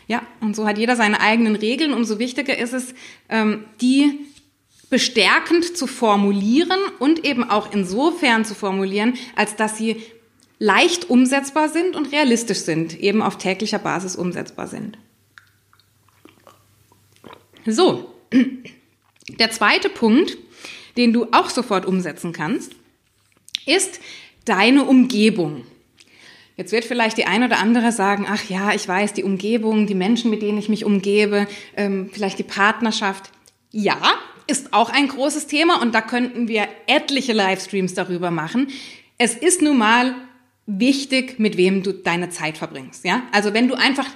[0.06, 1.92] Ja, und so hat jeder seine eigenen Regeln.
[1.92, 2.94] Umso wichtiger ist es,
[3.28, 4.20] ähm, die
[4.90, 10.00] bestärkend zu formulieren und eben auch insofern zu formulieren, als dass sie
[10.64, 14.96] leicht umsetzbar sind und realistisch sind, eben auf täglicher Basis umsetzbar sind.
[17.66, 18.14] So,
[19.28, 20.38] der zweite Punkt,
[20.96, 22.72] den du auch sofort umsetzen kannst,
[23.66, 24.00] ist
[24.46, 25.66] deine Umgebung.
[26.56, 29.94] Jetzt wird vielleicht die ein oder andere sagen, ach ja, ich weiß, die Umgebung, die
[29.94, 31.46] Menschen, mit denen ich mich umgebe,
[31.76, 33.32] ähm, vielleicht die Partnerschaft.
[33.70, 33.98] Ja,
[34.46, 38.68] ist auch ein großes Thema und da könnten wir etliche Livestreams darüber machen.
[39.18, 40.14] Es ist nun mal
[40.66, 43.04] wichtig, mit wem du deine Zeit verbringst.
[43.04, 43.22] Ja?
[43.32, 44.06] Also wenn du einfach,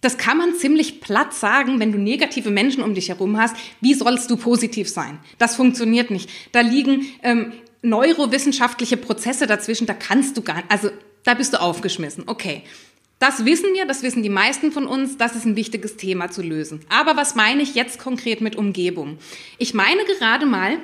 [0.00, 3.94] das kann man ziemlich platt sagen, wenn du negative Menschen um dich herum hast, wie
[3.94, 5.18] sollst du positiv sein?
[5.38, 6.28] Das funktioniert nicht.
[6.52, 10.90] Da liegen ähm, neurowissenschaftliche Prozesse dazwischen, da kannst du gar nicht, also
[11.24, 12.24] da bist du aufgeschmissen.
[12.26, 12.62] Okay.
[13.18, 16.42] Das wissen wir, das wissen die meisten von uns, das ist ein wichtiges Thema zu
[16.42, 16.80] lösen.
[16.88, 19.18] Aber was meine ich jetzt konkret mit Umgebung?
[19.58, 20.78] Ich meine gerade mal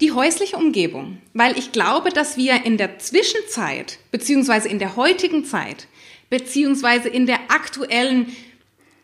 [0.00, 5.44] die häusliche Umgebung, weil ich glaube, dass wir in der Zwischenzeit, beziehungsweise in der heutigen
[5.44, 5.86] Zeit,
[6.30, 8.34] beziehungsweise in der aktuellen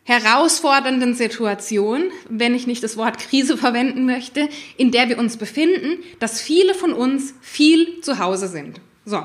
[0.04, 6.02] herausfordernden Situation, wenn ich nicht das Wort Krise verwenden möchte, in der wir uns befinden,
[6.18, 8.80] dass viele von uns viel zu Hause sind.
[9.04, 9.22] So.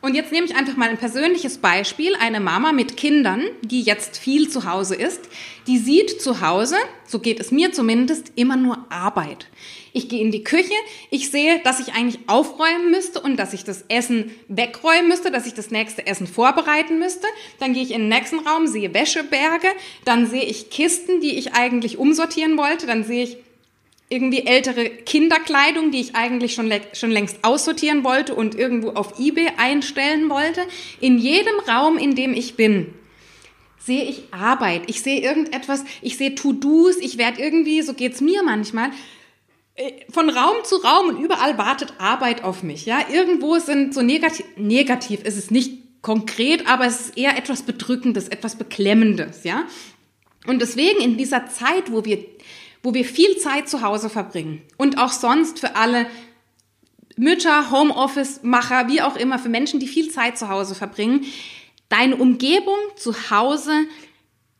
[0.00, 2.14] Und jetzt nehme ich einfach mal ein persönliches Beispiel.
[2.20, 5.22] Eine Mama mit Kindern, die jetzt viel zu Hause ist,
[5.66, 9.48] die sieht zu Hause, so geht es mir zumindest, immer nur Arbeit.
[9.98, 10.74] Ich gehe in die Küche,
[11.10, 15.44] ich sehe, dass ich eigentlich aufräumen müsste und dass ich das Essen wegräumen müsste, dass
[15.44, 17.26] ich das nächste Essen vorbereiten müsste.
[17.58, 19.66] Dann gehe ich in den nächsten Raum, sehe Wäscheberge,
[20.04, 23.38] dann sehe ich Kisten, die ich eigentlich umsortieren wollte, dann sehe ich
[24.08, 29.48] irgendwie ältere Kinderkleidung, die ich eigentlich schon, schon längst aussortieren wollte und irgendwo auf eBay
[29.56, 30.60] einstellen wollte.
[31.00, 32.94] In jedem Raum, in dem ich bin,
[33.80, 34.82] sehe ich Arbeit.
[34.86, 38.90] Ich sehe irgendetwas, ich sehe To-Dos, ich werde irgendwie, so geht's mir manchmal,
[40.10, 42.86] von Raum zu Raum und überall wartet Arbeit auf mich.
[42.86, 47.62] Ja, irgendwo sind so negativ, negativ ist es nicht konkret, aber es ist eher etwas
[47.62, 49.44] Bedrückendes, etwas Beklemmendes.
[49.44, 49.64] Ja,
[50.46, 52.24] und deswegen in dieser Zeit, wo wir,
[52.82, 56.06] wo wir viel Zeit zu Hause verbringen und auch sonst für alle
[57.16, 61.24] Mütter, Homeoffice-Macher, wie auch immer, für Menschen, die viel Zeit zu Hause verbringen,
[61.88, 63.72] deine Umgebung zu Hause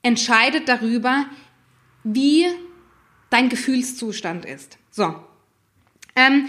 [0.02, 1.26] entscheidet darüber,
[2.02, 2.46] wie
[3.30, 4.78] dein Gefühlszustand ist.
[4.90, 5.14] So.
[6.16, 6.48] Ähm,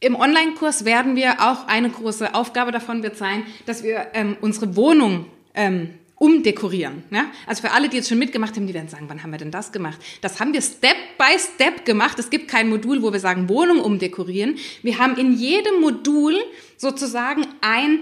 [0.00, 4.76] Im Online-Kurs werden wir auch eine große Aufgabe davon wird sein, dass wir ähm, unsere
[4.76, 7.04] Wohnung ähm, umdekorieren.
[7.10, 7.26] Ja?
[7.46, 9.50] Also für alle, die jetzt schon mitgemacht haben, die werden sagen, wann haben wir denn
[9.50, 9.98] das gemacht?
[10.22, 12.18] Das haben wir Step by Step gemacht.
[12.18, 14.56] Es gibt kein Modul, wo wir sagen, Wohnung umdekorieren.
[14.82, 16.34] Wir haben in jedem Modul
[16.76, 18.00] sozusagen ein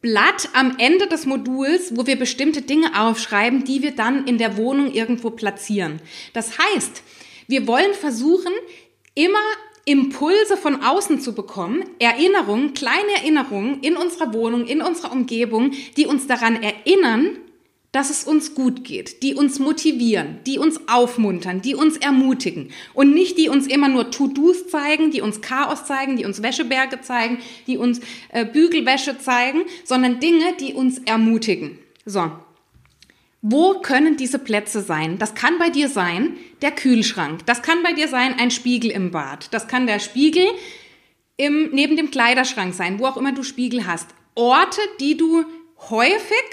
[0.00, 4.56] Blatt am Ende des Moduls, wo wir bestimmte Dinge aufschreiben, die wir dann in der
[4.56, 6.00] Wohnung irgendwo platzieren.
[6.32, 7.02] Das heißt,
[7.46, 8.52] wir wollen versuchen,
[9.14, 9.38] immer
[9.84, 16.06] Impulse von außen zu bekommen, Erinnerungen, kleine Erinnerungen in unserer Wohnung, in unserer Umgebung, die
[16.06, 17.38] uns daran erinnern,
[17.90, 23.12] dass es uns gut geht, die uns motivieren, die uns aufmuntern, die uns ermutigen und
[23.12, 27.38] nicht die uns immer nur To-Dos zeigen, die uns Chaos zeigen, die uns Wäscheberge zeigen,
[27.66, 28.00] die uns
[28.30, 31.78] äh, Bügelwäsche zeigen, sondern Dinge, die uns ermutigen.
[32.06, 32.32] So,
[33.42, 35.18] wo können diese Plätze sein?
[35.18, 37.44] Das kann bei dir sein der Kühlschrank.
[37.44, 39.52] Das kann bei dir sein ein Spiegel im Bad.
[39.52, 40.46] Das kann der Spiegel
[41.36, 44.10] im, neben dem Kleiderschrank sein, wo auch immer du Spiegel hast.
[44.36, 45.44] Orte, die du
[45.90, 46.44] häufig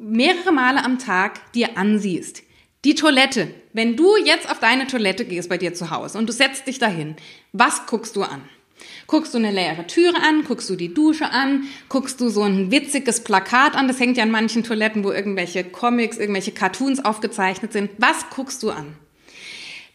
[0.00, 2.42] mehrere Male am Tag dir ansiehst.
[2.86, 3.48] Die Toilette.
[3.74, 6.78] Wenn du jetzt auf deine Toilette gehst bei dir zu Hause und du setzt dich
[6.78, 7.16] dahin,
[7.52, 8.42] was guckst du an?
[9.06, 12.70] Guckst du eine leere Türe an, guckst du die Dusche an, guckst du so ein
[12.70, 17.72] witziges Plakat an, das hängt ja an manchen Toiletten, wo irgendwelche Comics, irgendwelche Cartoons aufgezeichnet
[17.72, 17.90] sind.
[17.98, 18.96] Was guckst du an?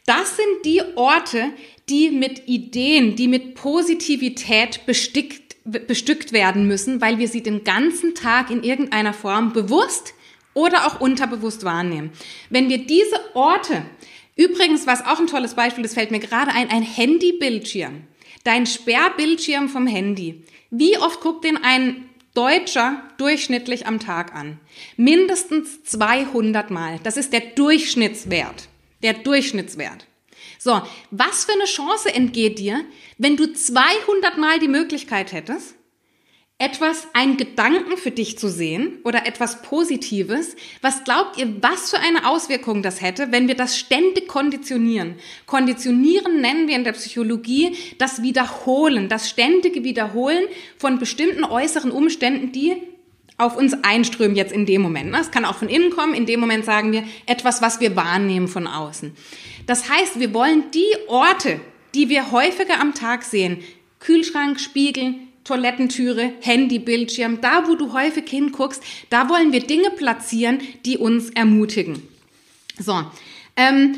[0.05, 1.51] Das sind die Orte,
[1.89, 8.15] die mit Ideen, die mit Positivität bestickt, bestückt werden müssen, weil wir sie den ganzen
[8.15, 10.13] Tag in irgendeiner Form bewusst
[10.53, 12.11] oder auch unterbewusst wahrnehmen.
[12.49, 13.83] Wenn wir diese Orte,
[14.35, 18.03] übrigens, was auch ein tolles Beispiel, das fällt mir gerade ein, ein Handybildschirm.
[18.43, 20.43] Dein Sperrbildschirm vom Handy.
[20.69, 24.59] Wie oft guckt den ein Deutscher durchschnittlich am Tag an?
[24.97, 26.99] Mindestens 200 Mal.
[27.03, 28.67] Das ist der Durchschnittswert.
[29.03, 30.07] Der Durchschnittswert.
[30.57, 32.83] So, was für eine Chance entgeht dir,
[33.17, 35.75] wenn du 200 Mal die Möglichkeit hättest,
[36.61, 41.97] etwas, einen Gedanken für dich zu sehen oder etwas Positives, was glaubt ihr, was für
[41.97, 45.15] eine Auswirkung das hätte, wenn wir das ständig konditionieren?
[45.47, 50.43] Konditionieren nennen wir in der Psychologie das Wiederholen, das ständige Wiederholen
[50.77, 52.75] von bestimmten äußeren Umständen, die
[53.37, 55.15] auf uns einströmen jetzt in dem Moment.
[55.15, 56.13] Es kann auch von innen kommen.
[56.13, 59.13] In dem Moment sagen wir etwas, was wir wahrnehmen von außen.
[59.65, 61.59] Das heißt, wir wollen die Orte,
[61.95, 63.63] die wir häufiger am Tag sehen,
[63.99, 70.59] Kühlschrank, Spiegel, Toilettentüre, Handy, Bildschirm, da wo du häufig hinguckst, da wollen wir Dinge platzieren,
[70.85, 72.01] die uns ermutigen.
[72.77, 73.03] So,
[73.55, 73.95] ähm,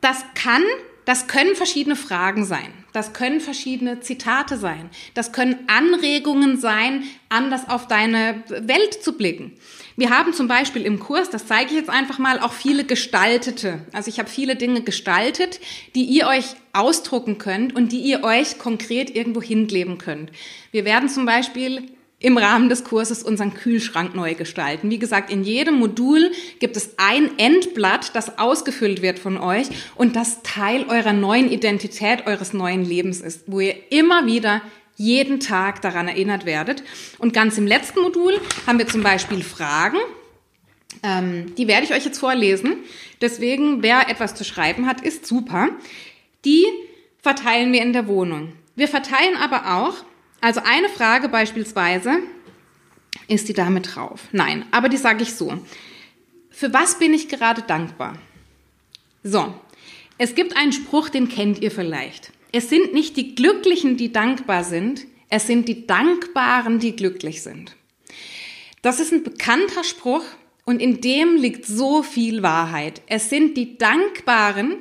[0.00, 0.62] das kann,
[1.04, 2.72] das können verschiedene Fragen sein.
[2.92, 4.88] Das können verschiedene Zitate sein.
[5.14, 9.52] Das können Anregungen sein, anders auf deine Welt zu blicken.
[9.96, 13.80] Wir haben zum Beispiel im Kurs, das zeige ich jetzt einfach mal, auch viele gestaltete.
[13.92, 15.60] Also ich habe viele Dinge gestaltet,
[15.94, 20.32] die ihr euch ausdrucken könnt und die ihr euch konkret irgendwo hinkleben könnt.
[20.72, 21.84] Wir werden zum Beispiel
[22.18, 24.90] im Rahmen des Kurses unseren Kühlschrank neu gestalten.
[24.90, 30.16] Wie gesagt, in jedem Modul gibt es ein Endblatt, das ausgefüllt wird von euch und
[30.16, 34.62] das Teil eurer neuen Identität, eures neuen Lebens ist, wo ihr immer wieder
[34.96, 36.82] jeden Tag daran erinnert werdet.
[37.18, 39.98] Und ganz im letzten Modul haben wir zum Beispiel Fragen.
[41.02, 42.76] Ähm, die werde ich euch jetzt vorlesen.
[43.20, 45.70] Deswegen, wer etwas zu schreiben hat, ist super.
[46.44, 46.64] Die
[47.20, 48.52] verteilen wir in der Wohnung.
[48.76, 49.94] Wir verteilen aber auch,
[50.40, 52.18] also eine Frage beispielsweise,
[53.28, 54.20] ist die Dame drauf?
[54.32, 55.58] Nein, aber die sage ich so.
[56.50, 58.18] Für was bin ich gerade dankbar?
[59.22, 59.54] So,
[60.18, 62.30] es gibt einen Spruch, den kennt ihr vielleicht.
[62.56, 67.74] Es sind nicht die Glücklichen, die dankbar sind, es sind die Dankbaren, die glücklich sind.
[68.80, 70.22] Das ist ein bekannter Spruch
[70.64, 73.02] und in dem liegt so viel Wahrheit.
[73.08, 74.76] Es sind die Dankbaren,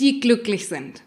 [0.00, 1.02] die glücklich sind.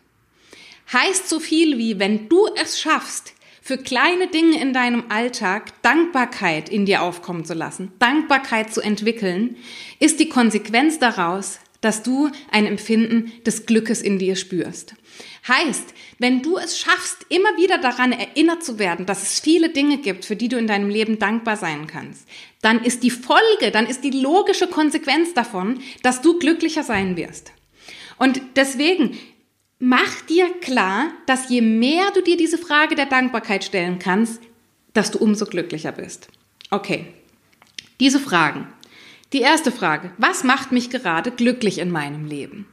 [0.93, 6.69] Heißt so viel wie, wenn du es schaffst, für kleine Dinge in deinem Alltag Dankbarkeit
[6.69, 9.57] in dir aufkommen zu lassen, Dankbarkeit zu entwickeln,
[9.99, 14.95] ist die Konsequenz daraus, dass du ein Empfinden des Glückes in dir spürst.
[15.47, 19.99] Heißt, wenn du es schaffst, immer wieder daran erinnert zu werden, dass es viele Dinge
[19.99, 22.27] gibt, für die du in deinem Leben dankbar sein kannst,
[22.63, 27.51] dann ist die Folge, dann ist die logische Konsequenz davon, dass du glücklicher sein wirst.
[28.17, 29.15] Und deswegen
[29.77, 34.41] mach dir klar, dass je mehr du dir diese Frage der Dankbarkeit stellen kannst,
[34.93, 36.29] dass du umso glücklicher bist.
[36.71, 37.05] Okay,
[37.99, 38.67] diese Fragen.
[39.33, 42.67] Die erste Frage, was macht mich gerade glücklich in meinem Leben?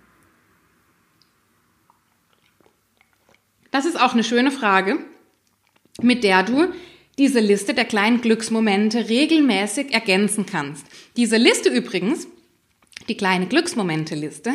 [3.70, 4.98] Das ist auch eine schöne Frage,
[6.00, 6.68] mit der du
[7.18, 10.86] diese Liste der kleinen Glücksmomente regelmäßig ergänzen kannst.
[11.16, 12.26] Diese Liste übrigens,
[13.08, 14.52] die kleine Glücksmomente-Liste,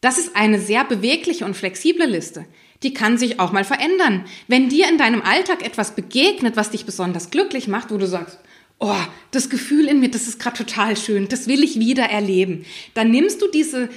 [0.00, 2.46] das ist eine sehr bewegliche und flexible Liste.
[2.82, 4.24] Die kann sich auch mal verändern.
[4.48, 8.38] Wenn dir in deinem Alltag etwas begegnet, was dich besonders glücklich macht, wo du sagst,
[8.82, 8.94] oh,
[9.30, 13.10] das Gefühl in mir, das ist gerade total schön, das will ich wieder erleben, dann
[13.10, 13.88] nimmst du diese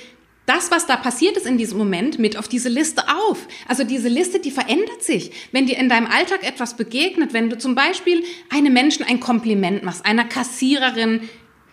[0.46, 3.48] das, was da passiert ist in diesem Moment, mit auf diese Liste auf.
[3.68, 5.32] Also diese Liste, die verändert sich.
[5.52, 9.82] Wenn dir in deinem Alltag etwas begegnet, wenn du zum Beispiel einem Menschen ein Kompliment
[9.82, 11.22] machst, einer Kassiererin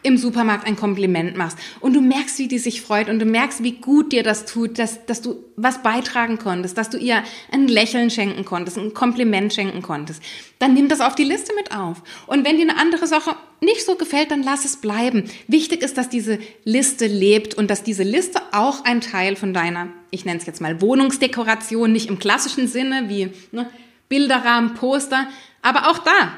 [0.03, 3.62] im Supermarkt ein Kompliment machst und du merkst, wie die sich freut und du merkst,
[3.62, 7.69] wie gut dir das tut, dass, dass du was beitragen konntest, dass du ihr ein
[7.69, 10.23] Lächeln schenken konntest, ein Kompliment schenken konntest,
[10.59, 12.03] dann nimm das auf die Liste mit auf.
[12.27, 15.31] Und wenn dir eine andere Sache nicht so gefällt, dann lass es bleiben.
[15.47, 19.88] Wichtig ist, dass diese Liste lebt und dass diese Liste auch ein Teil von deiner,
[20.11, 23.71] ich nenne es jetzt mal Wohnungsdekoration, nicht im klassischen Sinne wie ne,
[24.09, 25.29] Bilderrahmen, Poster,
[25.62, 26.33] aber auch da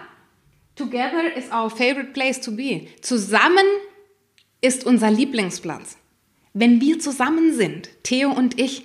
[0.76, 2.88] Together is our favorite place to be.
[3.00, 3.64] Zusammen
[4.60, 5.96] ist unser Lieblingsplatz.
[6.52, 8.84] Wenn wir zusammen sind, Theo und ich,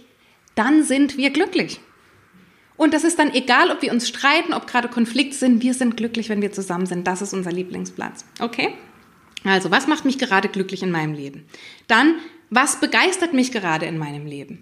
[0.56, 1.80] dann sind wir glücklich.
[2.78, 5.98] Und das ist dann egal, ob wir uns streiten, ob gerade Konflikte sind, wir sind
[5.98, 7.08] glücklich, wenn wir zusammen sind.
[7.08, 8.26] Das ist unser Lieblingsplatz.
[8.40, 8.74] Okay?
[9.44, 11.46] Also, was macht mich gerade glücklich in meinem Leben?
[11.88, 12.16] Dann,
[12.50, 14.62] was begeistert mich gerade in meinem Leben?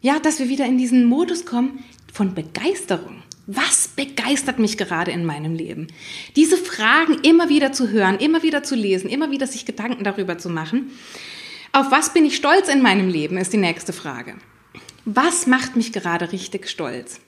[0.00, 3.23] Ja, dass wir wieder in diesen Modus kommen von Begeisterung.
[3.46, 5.88] Was begeistert mich gerade in meinem Leben?
[6.34, 10.38] Diese Fragen immer wieder zu hören, immer wieder zu lesen, immer wieder sich Gedanken darüber
[10.38, 10.90] zu machen.
[11.72, 14.36] Auf was bin ich stolz in meinem Leben, ist die nächste Frage.
[15.04, 17.20] Was macht mich gerade richtig stolz?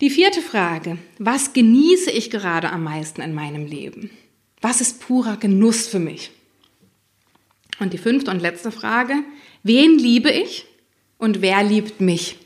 [0.00, 4.10] Die vierte Frage, was genieße ich gerade am meisten in meinem Leben?
[4.62, 6.30] Was ist purer Genuss für mich?
[7.78, 9.14] Und die fünfte und letzte Frage,
[9.62, 10.64] wen liebe ich
[11.18, 12.38] und wer liebt mich?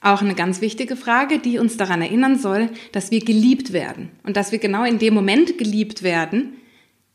[0.00, 4.36] Auch eine ganz wichtige Frage, die uns daran erinnern soll, dass wir geliebt werden und
[4.36, 6.54] dass wir genau in dem Moment geliebt werden,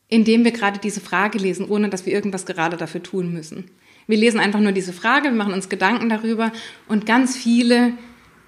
[0.08, 3.70] in dem wir gerade diese Frage lesen, ohne dass wir irgendwas gerade dafür tun müssen.
[4.06, 6.52] Wir lesen einfach nur diese Frage, wir machen uns Gedanken darüber
[6.88, 7.92] und ganz viele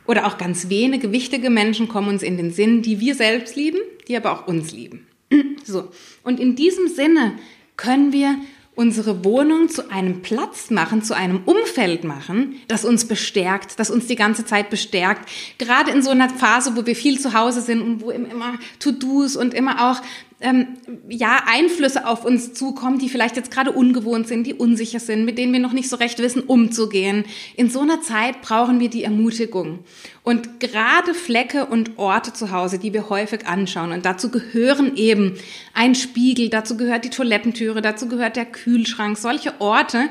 [0.07, 3.79] oder auch ganz wenige wichtige Menschen kommen uns in den Sinn, die wir selbst lieben,
[4.09, 5.07] die aber auch uns lieben.
[5.64, 5.90] So.
[6.23, 7.38] Und in diesem Sinne
[7.79, 8.37] können wir
[8.77, 14.07] unsere Wohnung zu einem Platz machen, zu einem Umfeld machen, das uns bestärkt, das uns
[14.07, 15.29] die ganze Zeit bestärkt.
[15.59, 19.37] Gerade in so einer Phase, wo wir viel zu Hause sind und wo immer To-Dos
[19.37, 20.03] und immer auch
[20.40, 20.77] ähm,
[21.09, 25.38] ja, Einflüsse auf uns zukommen, die vielleicht jetzt gerade ungewohnt sind, die unsicher sind, mit
[25.38, 27.25] denen wir noch nicht so recht wissen, umzugehen.
[27.57, 29.81] In so einer Zeit brauchen wir die Ermutigung.
[30.23, 35.35] Und gerade Flecke und Orte zu Hause, die wir häufig anschauen, und dazu gehören eben
[35.73, 40.09] ein Spiegel, dazu gehört die Toilettentüre, dazu gehört der Kühlschrank, solche Orte.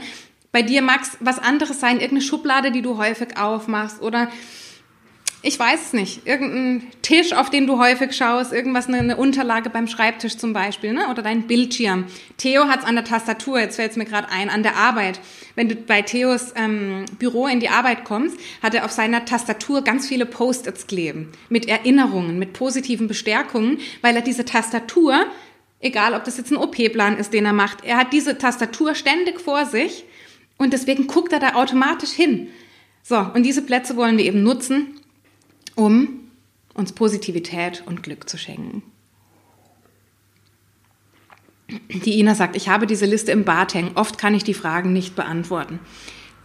[0.51, 4.29] Bei dir es was anderes sein, irgendeine Schublade, die du häufig aufmachst oder
[5.45, 9.87] ich weiß es nicht, irgendein Tisch, auf den du häufig schaust, irgendwas, eine, Unterlage beim
[9.87, 11.09] Schreibtisch zum Beispiel, ne?
[11.09, 12.05] oder dein Bildschirm.
[12.37, 15.19] Theo hat es an der Tastatur, jetzt fällt es mir gerade ein, an der Arbeit.
[15.55, 19.81] Wenn du bei Theos ähm, Büro in die Arbeit kommst, hat er auf seiner Tastatur
[19.83, 25.25] ganz viele Post-its kleben, mit Erinnerungen, mit positiven Bestärkungen, weil er diese Tastatur,
[25.81, 29.41] egal ob das jetzt ein OP-Plan ist, den er macht, er hat diese Tastatur ständig
[29.41, 30.05] vor sich
[30.57, 32.47] und deswegen guckt er da automatisch hin.
[33.01, 35.01] So, und diese Plätze wollen wir eben nutzen,
[35.75, 36.31] um
[36.73, 38.83] uns Positivität und Glück zu schenken.
[41.89, 43.91] Die Ina sagt, ich habe diese Liste im Bad hängen.
[43.95, 45.79] Oft kann ich die Fragen nicht beantworten.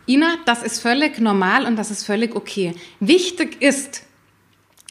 [0.06, 2.74] Ina, das ist völlig normal und das ist völlig okay.
[3.00, 4.04] Wichtig ist,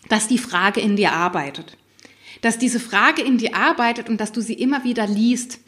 [0.10, 1.78] dass die Frage in dir arbeitet.
[2.42, 5.60] Dass diese Frage in dir arbeitet und dass du sie immer wieder liest.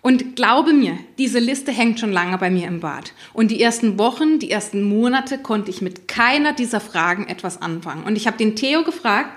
[0.00, 3.12] Und glaube mir, diese Liste hängt schon lange bei mir im Bad.
[3.32, 8.04] Und die ersten Wochen, die ersten Monate konnte ich mit keiner dieser Fragen etwas anfangen.
[8.04, 9.30] Und ich habe den Theo gefragt,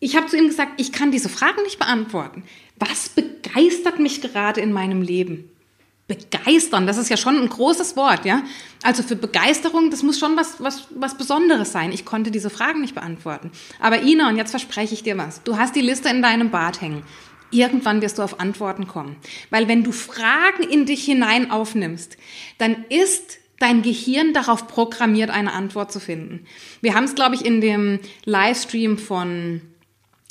[0.00, 2.44] ich habe zu ihm gesagt, ich kann diese Fragen nicht beantworten.
[2.76, 5.50] Was begeistert mich gerade in meinem Leben?
[6.06, 8.42] Begeistern, das ist ja schon ein großes Wort, ja.
[8.82, 11.92] Also für Begeisterung, das muss schon was, was, was Besonderes sein.
[11.92, 13.50] Ich konnte diese Fragen nicht beantworten.
[13.78, 15.42] Aber Ina, und jetzt verspreche ich dir was.
[15.42, 17.02] Du hast die Liste in deinem Bad hängen.
[17.50, 19.16] Irgendwann wirst du auf Antworten kommen.
[19.50, 22.16] Weil wenn du Fragen in dich hinein aufnimmst,
[22.58, 26.46] dann ist dein Gehirn darauf programmiert, eine Antwort zu finden.
[26.80, 29.62] Wir haben es, glaube ich, in dem Livestream von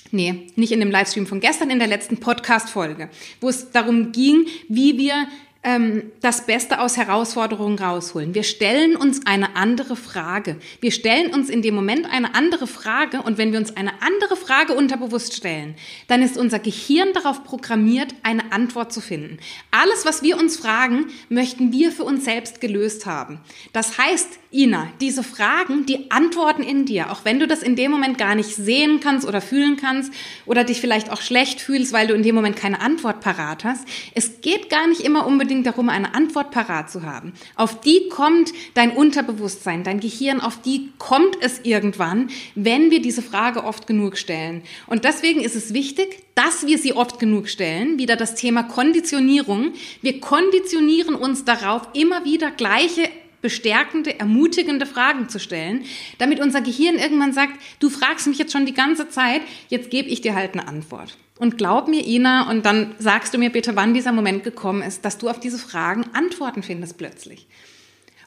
[0.10, 3.10] Nee, nicht in dem Livestream von gestern, in der letzten Podcast-Folge,
[3.42, 5.28] wo es darum ging, wie wir
[5.68, 8.34] ähm, das Beste aus Herausforderungen rausholen.
[8.34, 10.56] Wir stellen uns eine andere Frage.
[10.80, 14.38] Wir stellen uns in dem Moment eine andere Frage und wenn wir uns eine andere
[14.38, 15.76] Frage unterbewusst stellen,
[16.08, 19.40] dann ist unser Gehirn darauf programmiert, eine Antwort zu finden.
[19.70, 23.42] Alles, was wir uns fragen, möchten wir für uns selbst gelöst haben.
[23.74, 27.92] Das heißt, Ina, diese Fragen, die antworten in dir, auch wenn du das in dem
[27.92, 30.14] Moment gar nicht sehen kannst oder fühlen kannst
[30.46, 33.86] oder dich vielleicht auch schlecht fühlst, weil du in dem Moment keine Antwort parat hast.
[34.16, 37.34] Es geht gar nicht immer unbedingt darum, eine Antwort parat zu haben.
[37.56, 43.22] Auf die kommt dein Unterbewusstsein, dein Gehirn, auf die kommt es irgendwann, wenn wir diese
[43.22, 44.64] Frage oft genug stellen.
[44.88, 47.98] Und deswegen ist es wichtig, dass wir sie oft genug stellen.
[47.98, 49.74] Wieder das Thema Konditionierung.
[50.02, 53.10] Wir konditionieren uns darauf, immer wieder gleiche
[53.42, 55.86] bestärkende, ermutigende Fragen zu stellen,
[56.18, 60.10] damit unser Gehirn irgendwann sagt, du fragst mich jetzt schon die ganze Zeit, jetzt gebe
[60.10, 61.18] ich dir halt eine Antwort.
[61.40, 65.06] Und glaub mir, Ina, und dann sagst du mir bitte, wann dieser Moment gekommen ist,
[65.06, 67.48] dass du auf diese Fragen Antworten findest plötzlich.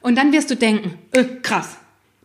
[0.01, 1.77] Und dann wirst du denken, äh, krass,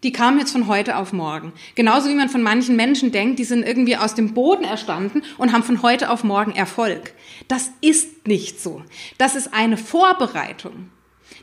[0.03, 1.53] die kamen jetzt von heute auf morgen.
[1.75, 5.53] Genauso wie man von manchen Menschen denkt, die sind irgendwie aus dem Boden erstanden und
[5.53, 7.13] haben von heute auf morgen Erfolg.
[7.49, 8.83] Das ist nicht so.
[9.19, 10.91] Das ist eine Vorbereitung.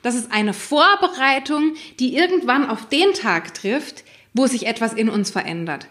[0.01, 4.03] Das ist eine Vorbereitung, die irgendwann auf den Tag trifft,
[4.33, 5.87] wo sich etwas in uns verändert.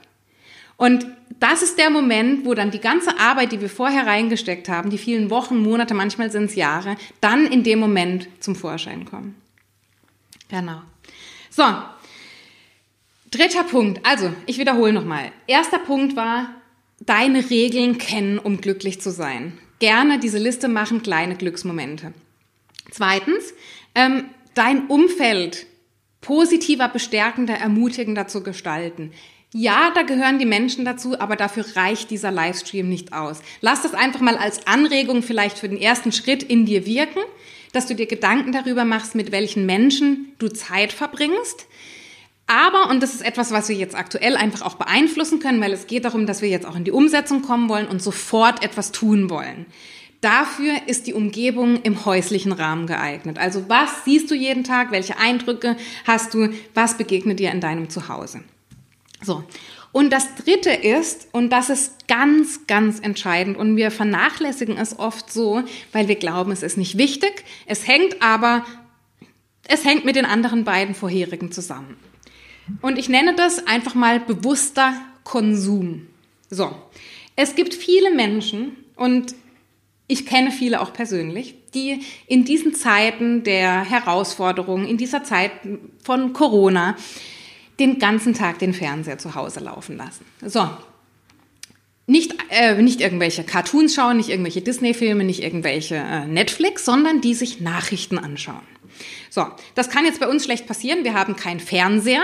[0.76, 1.07] Und
[1.38, 4.99] das ist der Moment, wo dann die ganze Arbeit, die wir vorher reingesteckt haben, die
[4.99, 9.36] vielen Wochen, Monate, manchmal sind es Jahre, dann in dem Moment zum Vorschein kommen.
[10.49, 10.82] Genau.
[11.51, 11.64] So.
[13.30, 14.05] Dritter Punkt.
[14.05, 15.32] Also, ich wiederhole nochmal.
[15.47, 16.51] Erster Punkt war,
[17.01, 19.59] deine Regeln kennen, um glücklich zu sein.
[19.78, 22.12] Gerne diese Liste machen, kleine Glücksmomente.
[22.93, 23.55] Zweitens,
[23.95, 25.66] ähm, dein Umfeld
[26.20, 29.12] positiver, bestärkender, ermutigender zu gestalten.
[29.55, 33.40] Ja, da gehören die Menschen dazu, aber dafür reicht dieser Livestream nicht aus.
[33.61, 37.20] Lass das einfach mal als Anregung vielleicht für den ersten Schritt in dir wirken,
[37.72, 41.66] dass du dir Gedanken darüber machst, mit welchen Menschen du Zeit verbringst.
[42.47, 45.86] Aber, und das ist etwas, was wir jetzt aktuell einfach auch beeinflussen können, weil es
[45.86, 49.30] geht darum, dass wir jetzt auch in die Umsetzung kommen wollen und sofort etwas tun
[49.30, 49.66] wollen.
[50.23, 53.39] Dafür ist die Umgebung im häuslichen Rahmen geeignet.
[53.39, 54.93] Also was siehst du jeden Tag?
[54.93, 56.55] Welche Eindrücke hast du?
[56.75, 58.41] Was begegnet dir in deinem Zuhause?
[59.20, 59.45] So.
[59.91, 65.31] Und das dritte ist, und das ist ganz, ganz entscheidend, und wir vernachlässigen es oft
[65.31, 67.45] so, weil wir glauben, es ist nicht wichtig.
[67.66, 68.64] Es hängt aber,
[69.66, 71.97] es hängt mit den anderen beiden vorherigen zusammen.
[72.81, 74.95] Und ich nenne das einfach mal bewusster
[75.25, 76.07] Konsum.
[76.49, 76.75] So.
[77.35, 79.35] Es gibt viele Menschen, und
[80.13, 85.53] ich kenne viele auch persönlich, die in diesen Zeiten der Herausforderungen, in dieser Zeit
[86.05, 86.97] von Corona,
[87.81, 90.25] den ganzen Tag den Fernseher zu Hause laufen lassen.
[90.45, 90.69] So.
[92.07, 97.33] Nicht, äh, nicht irgendwelche Cartoons schauen, nicht irgendwelche Disney-Filme, nicht irgendwelche äh, Netflix, sondern die
[97.33, 98.67] sich Nachrichten anschauen.
[99.30, 101.05] So, das kann jetzt bei uns schlecht passieren.
[101.05, 102.22] Wir haben keinen Fernseher.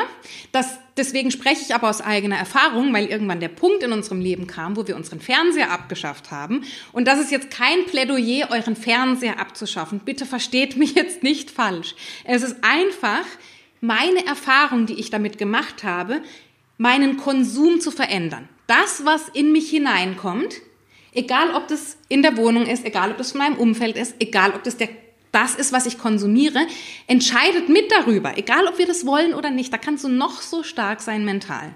[0.53, 4.47] Das, deswegen spreche ich aber aus eigener Erfahrung, weil irgendwann der Punkt in unserem Leben
[4.47, 6.65] kam, wo wir unseren Fernseher abgeschafft haben.
[6.93, 10.01] Und das ist jetzt kein Plädoyer, euren Fernseher abzuschaffen.
[10.01, 11.95] Bitte versteht mich jetzt nicht falsch.
[12.25, 13.25] Es ist einfach
[13.81, 16.23] meine Erfahrung, die ich damit gemacht habe,
[16.77, 18.49] meinen Konsum zu verändern.
[18.67, 20.57] Das, was in mich hineinkommt,
[21.13, 24.53] egal ob das in der Wohnung ist, egal ob das von meinem Umfeld ist, egal
[24.55, 24.89] ob das der
[25.33, 26.67] das ist, was ich konsumiere,
[27.07, 29.73] entscheidet mit darüber, egal ob wir das wollen oder nicht.
[29.73, 31.75] Da kannst du noch so stark sein mental.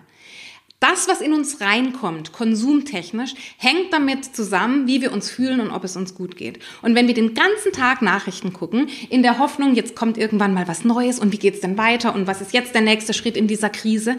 [0.83, 5.85] Das, was in uns reinkommt, konsumtechnisch, hängt damit zusammen, wie wir uns fühlen und ob
[5.85, 6.59] es uns gut geht.
[6.83, 10.67] Und wenn wir den ganzen Tag Nachrichten gucken, in der Hoffnung, jetzt kommt irgendwann mal
[10.67, 13.47] was Neues und wie geht's denn weiter und was ist jetzt der nächste Schritt in
[13.47, 14.17] dieser Krise,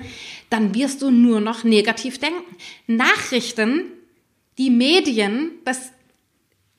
[0.50, 2.56] dann wirst du nur noch negativ denken.
[2.88, 3.84] Nachrichten,
[4.58, 5.92] die Medien, das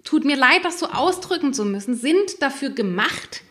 [0.05, 3.43] tut mir leid, das so ausdrücken zu müssen, sind dafür gemacht,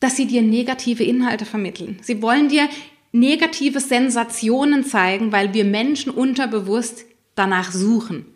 [0.00, 1.98] dass sie dir negative Inhalte vermitteln.
[2.02, 2.68] Sie wollen dir
[3.12, 7.04] negative Sensationen zeigen, weil wir Menschen unterbewusst
[7.34, 8.26] danach suchen.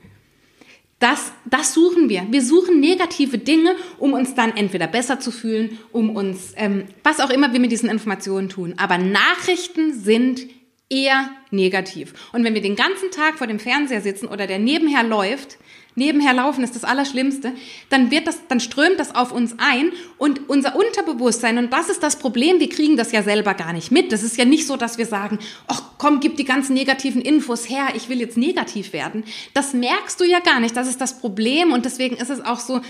[0.99, 2.27] Das, das suchen wir.
[2.31, 7.19] Wir suchen negative Dinge, um uns dann entweder besser zu fühlen, um uns, ähm, was
[7.19, 8.75] auch immer wir mit diesen Informationen tun.
[8.77, 10.47] Aber Nachrichten sind
[10.89, 12.15] eher negativ.
[12.33, 15.59] Und wenn wir den ganzen Tag vor dem Fernseher sitzen oder der nebenher läuft,
[15.95, 17.53] nebenher laufen ist das Allerschlimmste,
[17.91, 22.03] dann wird das, dann strömt das auf uns ein und unser Unterbewusstsein, und das ist
[22.03, 24.13] das Problem, wir kriegen das ja selber gar nicht mit.
[24.13, 25.39] Das ist ja nicht so, dass wir sagen,
[25.69, 29.25] ach komm, gib die ganzen negativen Infos her, ich will jetzt negativ werden.
[29.55, 32.61] Das merkst du ja gar nicht, das ist das Problem und deswegen ist es auch
[32.61, 32.81] so,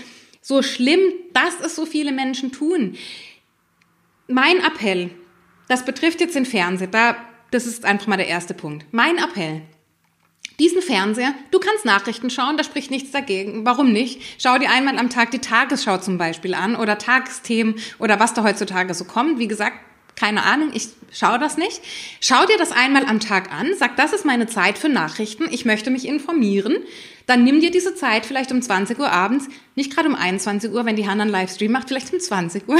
[0.41, 0.99] so schlimm,
[1.33, 2.95] dass es so viele Menschen tun.
[4.27, 5.09] Mein Appell,
[5.67, 7.15] das betrifft jetzt den Fernseher, da,
[7.51, 8.85] das ist einfach mal der erste Punkt.
[8.91, 9.61] Mein Appell,
[10.59, 13.65] diesen Fernseher, du kannst Nachrichten schauen, da spricht nichts dagegen.
[13.65, 14.21] Warum nicht?
[14.37, 18.43] Schau dir einmal am Tag die Tagesschau zum Beispiel an oder Tagesthemen oder was da
[18.43, 19.39] heutzutage so kommt.
[19.39, 19.77] Wie gesagt,
[20.15, 21.81] keine Ahnung, ich schaue das nicht.
[22.21, 25.65] Schau dir das einmal am Tag an, sag, das ist meine Zeit für Nachrichten, ich
[25.65, 26.77] möchte mich informieren.
[27.25, 30.85] Dann nimm dir diese Zeit vielleicht um 20 Uhr abends, nicht gerade um 21 Uhr,
[30.85, 32.77] wenn die Hanna einen Livestream macht, vielleicht um 20 Uhr.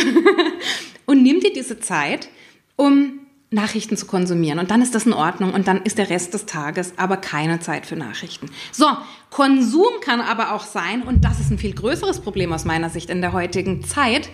[1.05, 2.29] und nimm dir diese Zeit,
[2.75, 3.22] um
[3.53, 4.59] Nachrichten zu konsumieren.
[4.59, 7.59] Und dann ist das in Ordnung und dann ist der Rest des Tages aber keine
[7.59, 8.49] Zeit für Nachrichten.
[8.71, 8.87] So,
[9.29, 13.09] Konsum kann aber auch sein, und das ist ein viel größeres Problem aus meiner Sicht
[13.09, 14.29] in der heutigen Zeit,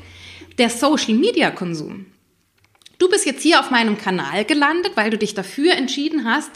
[0.57, 2.05] der Social-Media-Konsum.
[2.97, 6.51] Du bist jetzt hier auf meinem Kanal gelandet, weil du dich dafür entschieden hast,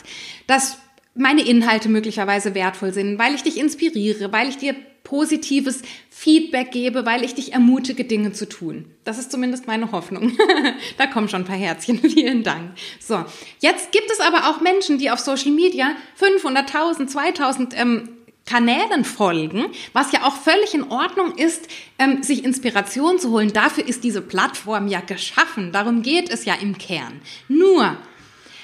[0.45, 0.77] dass
[1.15, 7.05] meine Inhalte möglicherweise wertvoll sind, weil ich dich inspiriere, weil ich dir positives Feedback gebe,
[7.05, 8.85] weil ich dich ermutige, Dinge zu tun.
[9.03, 10.37] Das ist zumindest meine Hoffnung.
[10.97, 11.99] da kommen schon ein paar Herzchen.
[12.01, 12.71] Vielen Dank.
[12.99, 13.23] So,
[13.59, 18.09] jetzt gibt es aber auch Menschen, die auf Social Media 500.000, 2000 ähm,
[18.45, 23.53] Kanälen folgen, was ja auch völlig in Ordnung ist, ähm, sich Inspiration zu holen.
[23.53, 25.71] Dafür ist diese Plattform ja geschaffen.
[25.71, 27.21] Darum geht es ja im Kern.
[27.47, 27.97] Nur,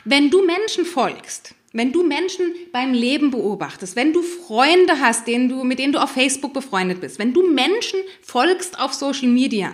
[0.04, 5.50] wenn du Menschen folgst, wenn du Menschen beim Leben beobachtest, wenn du Freunde hast, denen
[5.50, 9.72] du, mit denen du auf Facebook befreundet bist, wenn du Menschen folgst auf Social Media,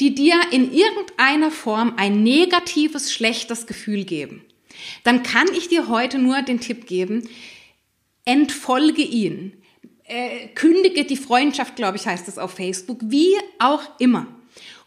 [0.00, 4.44] die dir in irgendeiner Form ein negatives, schlechtes Gefühl geben,
[5.04, 7.28] dann kann ich dir heute nur den Tipp geben,
[8.24, 9.52] entfolge ihnen,
[10.04, 14.26] äh, kündige die Freundschaft, glaube ich, heißt es auf Facebook, wie auch immer.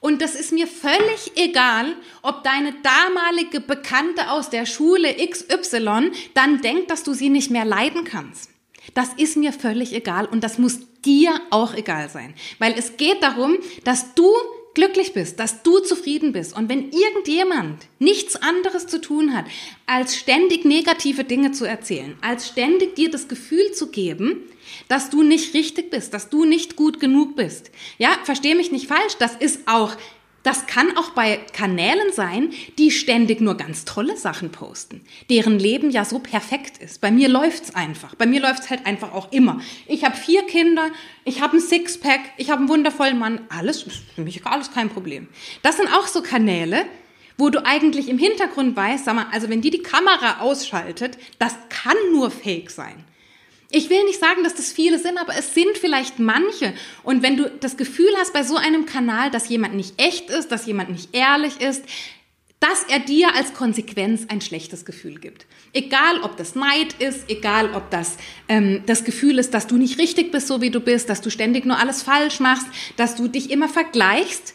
[0.03, 6.59] Und das ist mir völlig egal, ob deine damalige Bekannte aus der Schule XY dann
[6.59, 8.49] denkt, dass du sie nicht mehr leiden kannst.
[8.95, 12.33] Das ist mir völlig egal und das muss dir auch egal sein.
[12.59, 14.29] Weil es geht darum, dass du
[14.73, 16.53] glücklich bist, dass du zufrieden bist.
[16.53, 19.45] Und wenn irgendjemand nichts anderes zu tun hat,
[19.85, 24.49] als ständig negative Dinge zu erzählen, als ständig dir das Gefühl zu geben,
[24.87, 27.71] dass du nicht richtig bist, dass du nicht gut genug bist.
[27.97, 29.95] Ja, verstehe mich nicht falsch, das ist auch
[30.43, 35.89] das kann auch bei Kanälen sein, die ständig nur ganz tolle Sachen posten, deren Leben
[35.89, 36.99] ja so perfekt ist.
[36.99, 38.13] Bei mir läuft's einfach.
[38.15, 39.61] Bei mir läuft's halt einfach auch immer.
[39.87, 40.89] Ich habe vier Kinder,
[41.23, 43.39] ich habe ein Sixpack, ich habe einen wundervollen Mann.
[43.47, 45.29] Alles ist für mich alles kein Problem.
[45.61, 46.85] Das sind auch so Kanäle,
[47.37, 51.55] wo du eigentlich im Hintergrund weißt, sag mal, also wenn die die Kamera ausschaltet, das
[51.69, 53.05] kann nur Fake sein.
[53.75, 56.73] Ich will nicht sagen, dass das viele sind, aber es sind vielleicht manche.
[57.01, 60.51] Und wenn du das Gefühl hast bei so einem Kanal, dass jemand nicht echt ist,
[60.51, 61.83] dass jemand nicht ehrlich ist,
[62.59, 65.47] dass er dir als Konsequenz ein schlechtes Gefühl gibt.
[65.73, 68.17] Egal, ob das Neid ist, egal, ob das
[68.47, 71.31] ähm, das Gefühl ist, dass du nicht richtig bist, so wie du bist, dass du
[71.31, 74.53] ständig nur alles falsch machst, dass du dich immer vergleichst,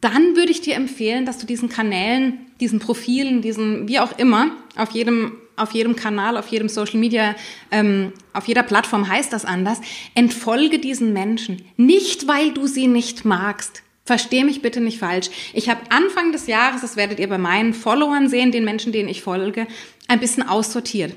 [0.00, 4.52] dann würde ich dir empfehlen, dass du diesen Kanälen, diesen Profilen, diesen wie auch immer,
[4.76, 7.36] auf jedem auf jedem Kanal, auf jedem Social Media,
[7.70, 9.80] ähm, auf jeder Plattform heißt das anders.
[10.14, 11.62] Entfolge diesen Menschen.
[11.76, 13.82] Nicht, weil du sie nicht magst.
[14.06, 15.28] Versteh mich bitte nicht falsch.
[15.52, 19.08] Ich habe Anfang des Jahres, das werdet ihr bei meinen Followern sehen, den Menschen, denen
[19.08, 19.66] ich folge,
[20.08, 21.14] ein bisschen aussortiert.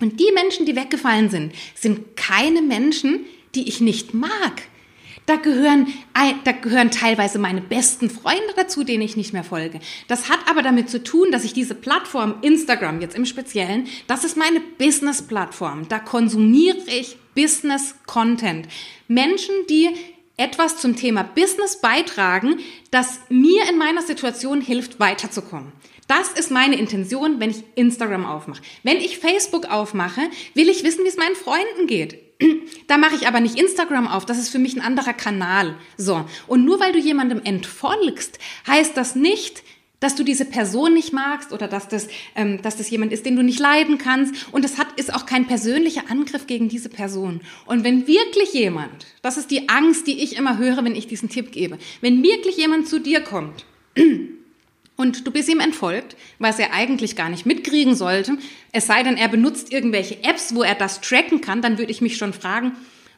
[0.00, 4.62] Und die Menschen, die weggefallen sind, sind keine Menschen, die ich nicht mag.
[5.26, 5.86] Da gehören,
[6.44, 9.80] da gehören teilweise meine besten Freunde dazu, denen ich nicht mehr folge.
[10.06, 14.24] Das hat aber damit zu tun, dass ich diese Plattform, Instagram jetzt im Speziellen, das
[14.24, 15.88] ist meine Business-Plattform.
[15.88, 18.68] Da konsumiere ich Business-Content.
[19.08, 19.88] Menschen, die
[20.36, 22.58] etwas zum Thema Business beitragen,
[22.90, 25.72] das mir in meiner Situation hilft, weiterzukommen.
[26.06, 28.60] Das ist meine Intention, wenn ich Instagram aufmache.
[28.82, 30.20] Wenn ich Facebook aufmache,
[30.52, 32.18] will ich wissen, wie es meinen Freunden geht.
[32.86, 35.74] Da mache ich aber nicht Instagram auf, das ist für mich ein anderer Kanal.
[35.96, 36.26] So.
[36.46, 39.62] Und nur weil du jemandem entfolgst, heißt das nicht,
[40.00, 43.36] dass du diese Person nicht magst oder dass das, ähm, dass das jemand ist, den
[43.36, 44.52] du nicht leiden kannst.
[44.52, 47.40] Und es hat, ist auch kein persönlicher Angriff gegen diese Person.
[47.64, 51.30] Und wenn wirklich jemand, das ist die Angst, die ich immer höre, wenn ich diesen
[51.30, 53.64] Tipp gebe, wenn wirklich jemand zu dir kommt
[54.96, 58.38] und du bist ihm entfolgt, was er eigentlich gar nicht mitkriegen sollte,
[58.72, 62.00] es sei denn, er benutzt irgendwelche Apps, wo er das tracken kann, dann würde ich
[62.00, 62.72] mich schon fragen,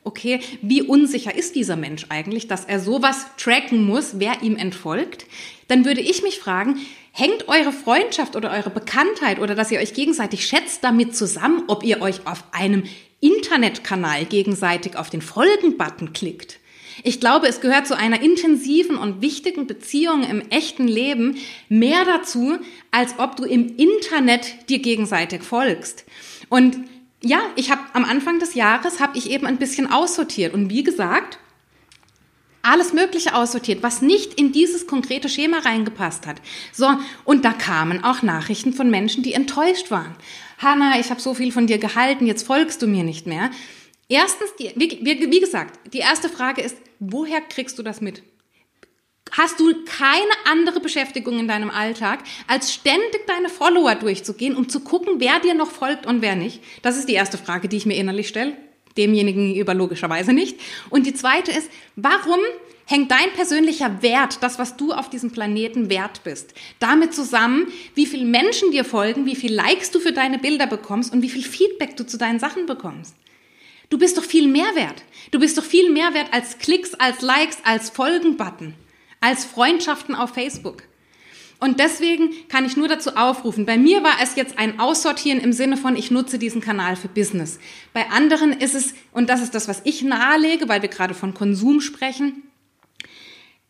[0.05, 5.27] okay, wie unsicher ist dieser Mensch eigentlich, dass er sowas tracken muss, wer ihm entfolgt?
[5.69, 6.79] Dann würde ich mich fragen,
[7.13, 11.83] hängt eure Freundschaft oder eure Bekanntheit oder dass ihr euch gegenseitig schätzt damit zusammen, ob
[11.83, 12.85] ihr euch auf einem
[13.21, 16.61] Internetkanal gegenseitig auf den Folgen-Button klickt?
[17.03, 21.37] Ich glaube, es gehört zu einer intensiven und wichtigen Beziehung im echten Leben
[21.69, 22.59] mehr dazu,
[22.91, 26.05] als ob du im Internet dir gegenseitig folgst.
[26.49, 26.79] Und
[27.23, 30.85] ja, ich habe am Anfang des Jahres habe ich eben ein bisschen aussortiert und wie
[30.85, 31.39] gesagt,
[32.63, 36.43] alles Mögliche aussortiert, was nicht in dieses konkrete Schema reingepasst hat.
[36.73, 36.91] So,
[37.25, 40.17] und da kamen auch Nachrichten von Menschen, die enttäuscht waren.
[40.59, 43.51] Hanna, ich habe so viel von dir gehalten, jetzt folgst du mir nicht mehr.
[44.09, 48.23] Erstens, die, wie, wie gesagt, die erste Frage ist, woher kriegst du das mit?
[49.33, 54.81] Hast du keine andere Beschäftigung in deinem Alltag, als ständig deine Follower durchzugehen, um zu
[54.81, 56.63] gucken, wer dir noch folgt und wer nicht?
[56.83, 58.57] Das ist die erste Frage, die ich mir innerlich stelle.
[58.97, 60.59] Demjenigen gegenüber logischerweise nicht.
[60.91, 62.39] Und die zweite ist, warum
[62.87, 68.07] hängt dein persönlicher Wert, das, was du auf diesem Planeten wert bist, damit zusammen, wie
[68.07, 71.43] viele Menschen dir folgen, wie viel Likes du für deine Bilder bekommst und wie viel
[71.43, 73.17] Feedback du zu deinen Sachen bekommst?
[73.89, 75.03] Du bist doch viel mehr wert.
[75.31, 78.75] Du bist doch viel mehr wert als Klicks, als Likes, als Folgen-Button,
[79.21, 80.83] als Freundschaften auf Facebook.
[81.59, 83.65] Und deswegen kann ich nur dazu aufrufen.
[83.65, 87.09] Bei mir war es jetzt ein Aussortieren im Sinne von, ich nutze diesen Kanal für
[87.09, 87.59] Business.
[87.95, 91.33] Bei anderen ist es, und das ist das, was ich nahelege, weil wir gerade von
[91.33, 92.43] Konsum sprechen,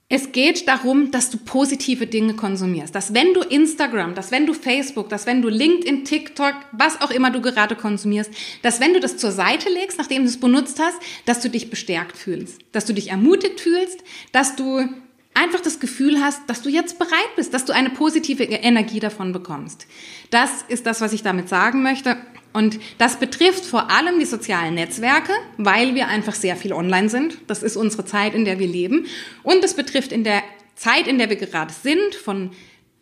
[0.08, 2.94] es geht darum, dass du positive Dinge konsumierst.
[2.94, 7.10] Dass wenn du Instagram, dass wenn du Facebook, dass wenn du LinkedIn, TikTok, was auch
[7.10, 8.30] immer du gerade konsumierst,
[8.62, 11.70] dass wenn du das zur Seite legst, nachdem du es benutzt hast, dass du dich
[11.70, 14.88] bestärkt fühlst, dass du dich ermutigt fühlst, dass du
[15.34, 19.32] einfach das Gefühl hast, dass du jetzt bereit bist, dass du eine positive Energie davon
[19.32, 19.88] bekommst.
[20.30, 22.16] Das ist das, was ich damit sagen möchte.
[22.56, 27.36] Und das betrifft vor allem die sozialen Netzwerke, weil wir einfach sehr viel online sind.
[27.48, 29.04] Das ist unsere Zeit, in der wir leben.
[29.42, 30.42] Und es betrifft in der
[30.74, 32.52] Zeit, in der wir gerade sind, von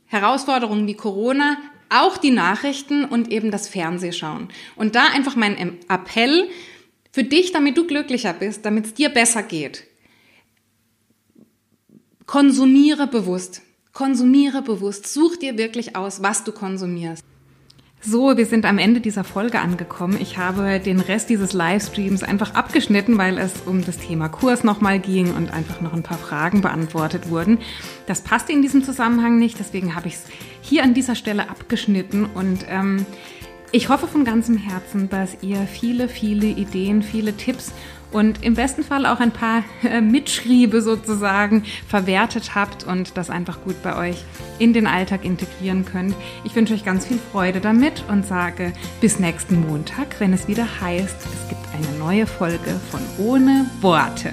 [0.07, 1.57] Herausforderungen wie Corona,
[1.89, 4.49] auch die Nachrichten und eben das Fernsehschauen.
[4.75, 6.49] Und da einfach mein Appell
[7.13, 9.85] für dich, damit du glücklicher bist, damit es dir besser geht.
[12.27, 13.63] Konsumiere bewusst.
[13.93, 15.07] Konsumiere bewusst.
[15.07, 17.25] Such dir wirklich aus, was du konsumierst.
[18.07, 20.19] So, wir sind am Ende dieser Folge angekommen.
[20.21, 24.99] Ich habe den Rest dieses Livestreams einfach abgeschnitten, weil es um das Thema Kurs nochmal
[24.99, 27.61] ging und einfach noch ein paar Fragen beantwortet wurden.
[28.07, 30.25] Das passte in diesem Zusammenhang nicht, deswegen habe ich es
[30.61, 33.07] hier an dieser Stelle abgeschnitten und ähm,
[33.73, 37.73] ich hoffe von ganzem Herzen, dass ihr viele, viele Ideen, viele Tipps
[38.15, 43.61] und im besten Fall auch ein paar äh, Mitschriebe sozusagen verwertet habt und das einfach
[43.63, 44.25] gut bei euch
[44.61, 46.15] in den Alltag integrieren könnt.
[46.45, 50.67] Ich wünsche euch ganz viel Freude damit und sage bis nächsten Montag, wenn es wieder
[50.81, 54.33] heißt, es gibt eine neue Folge von Ohne Worte.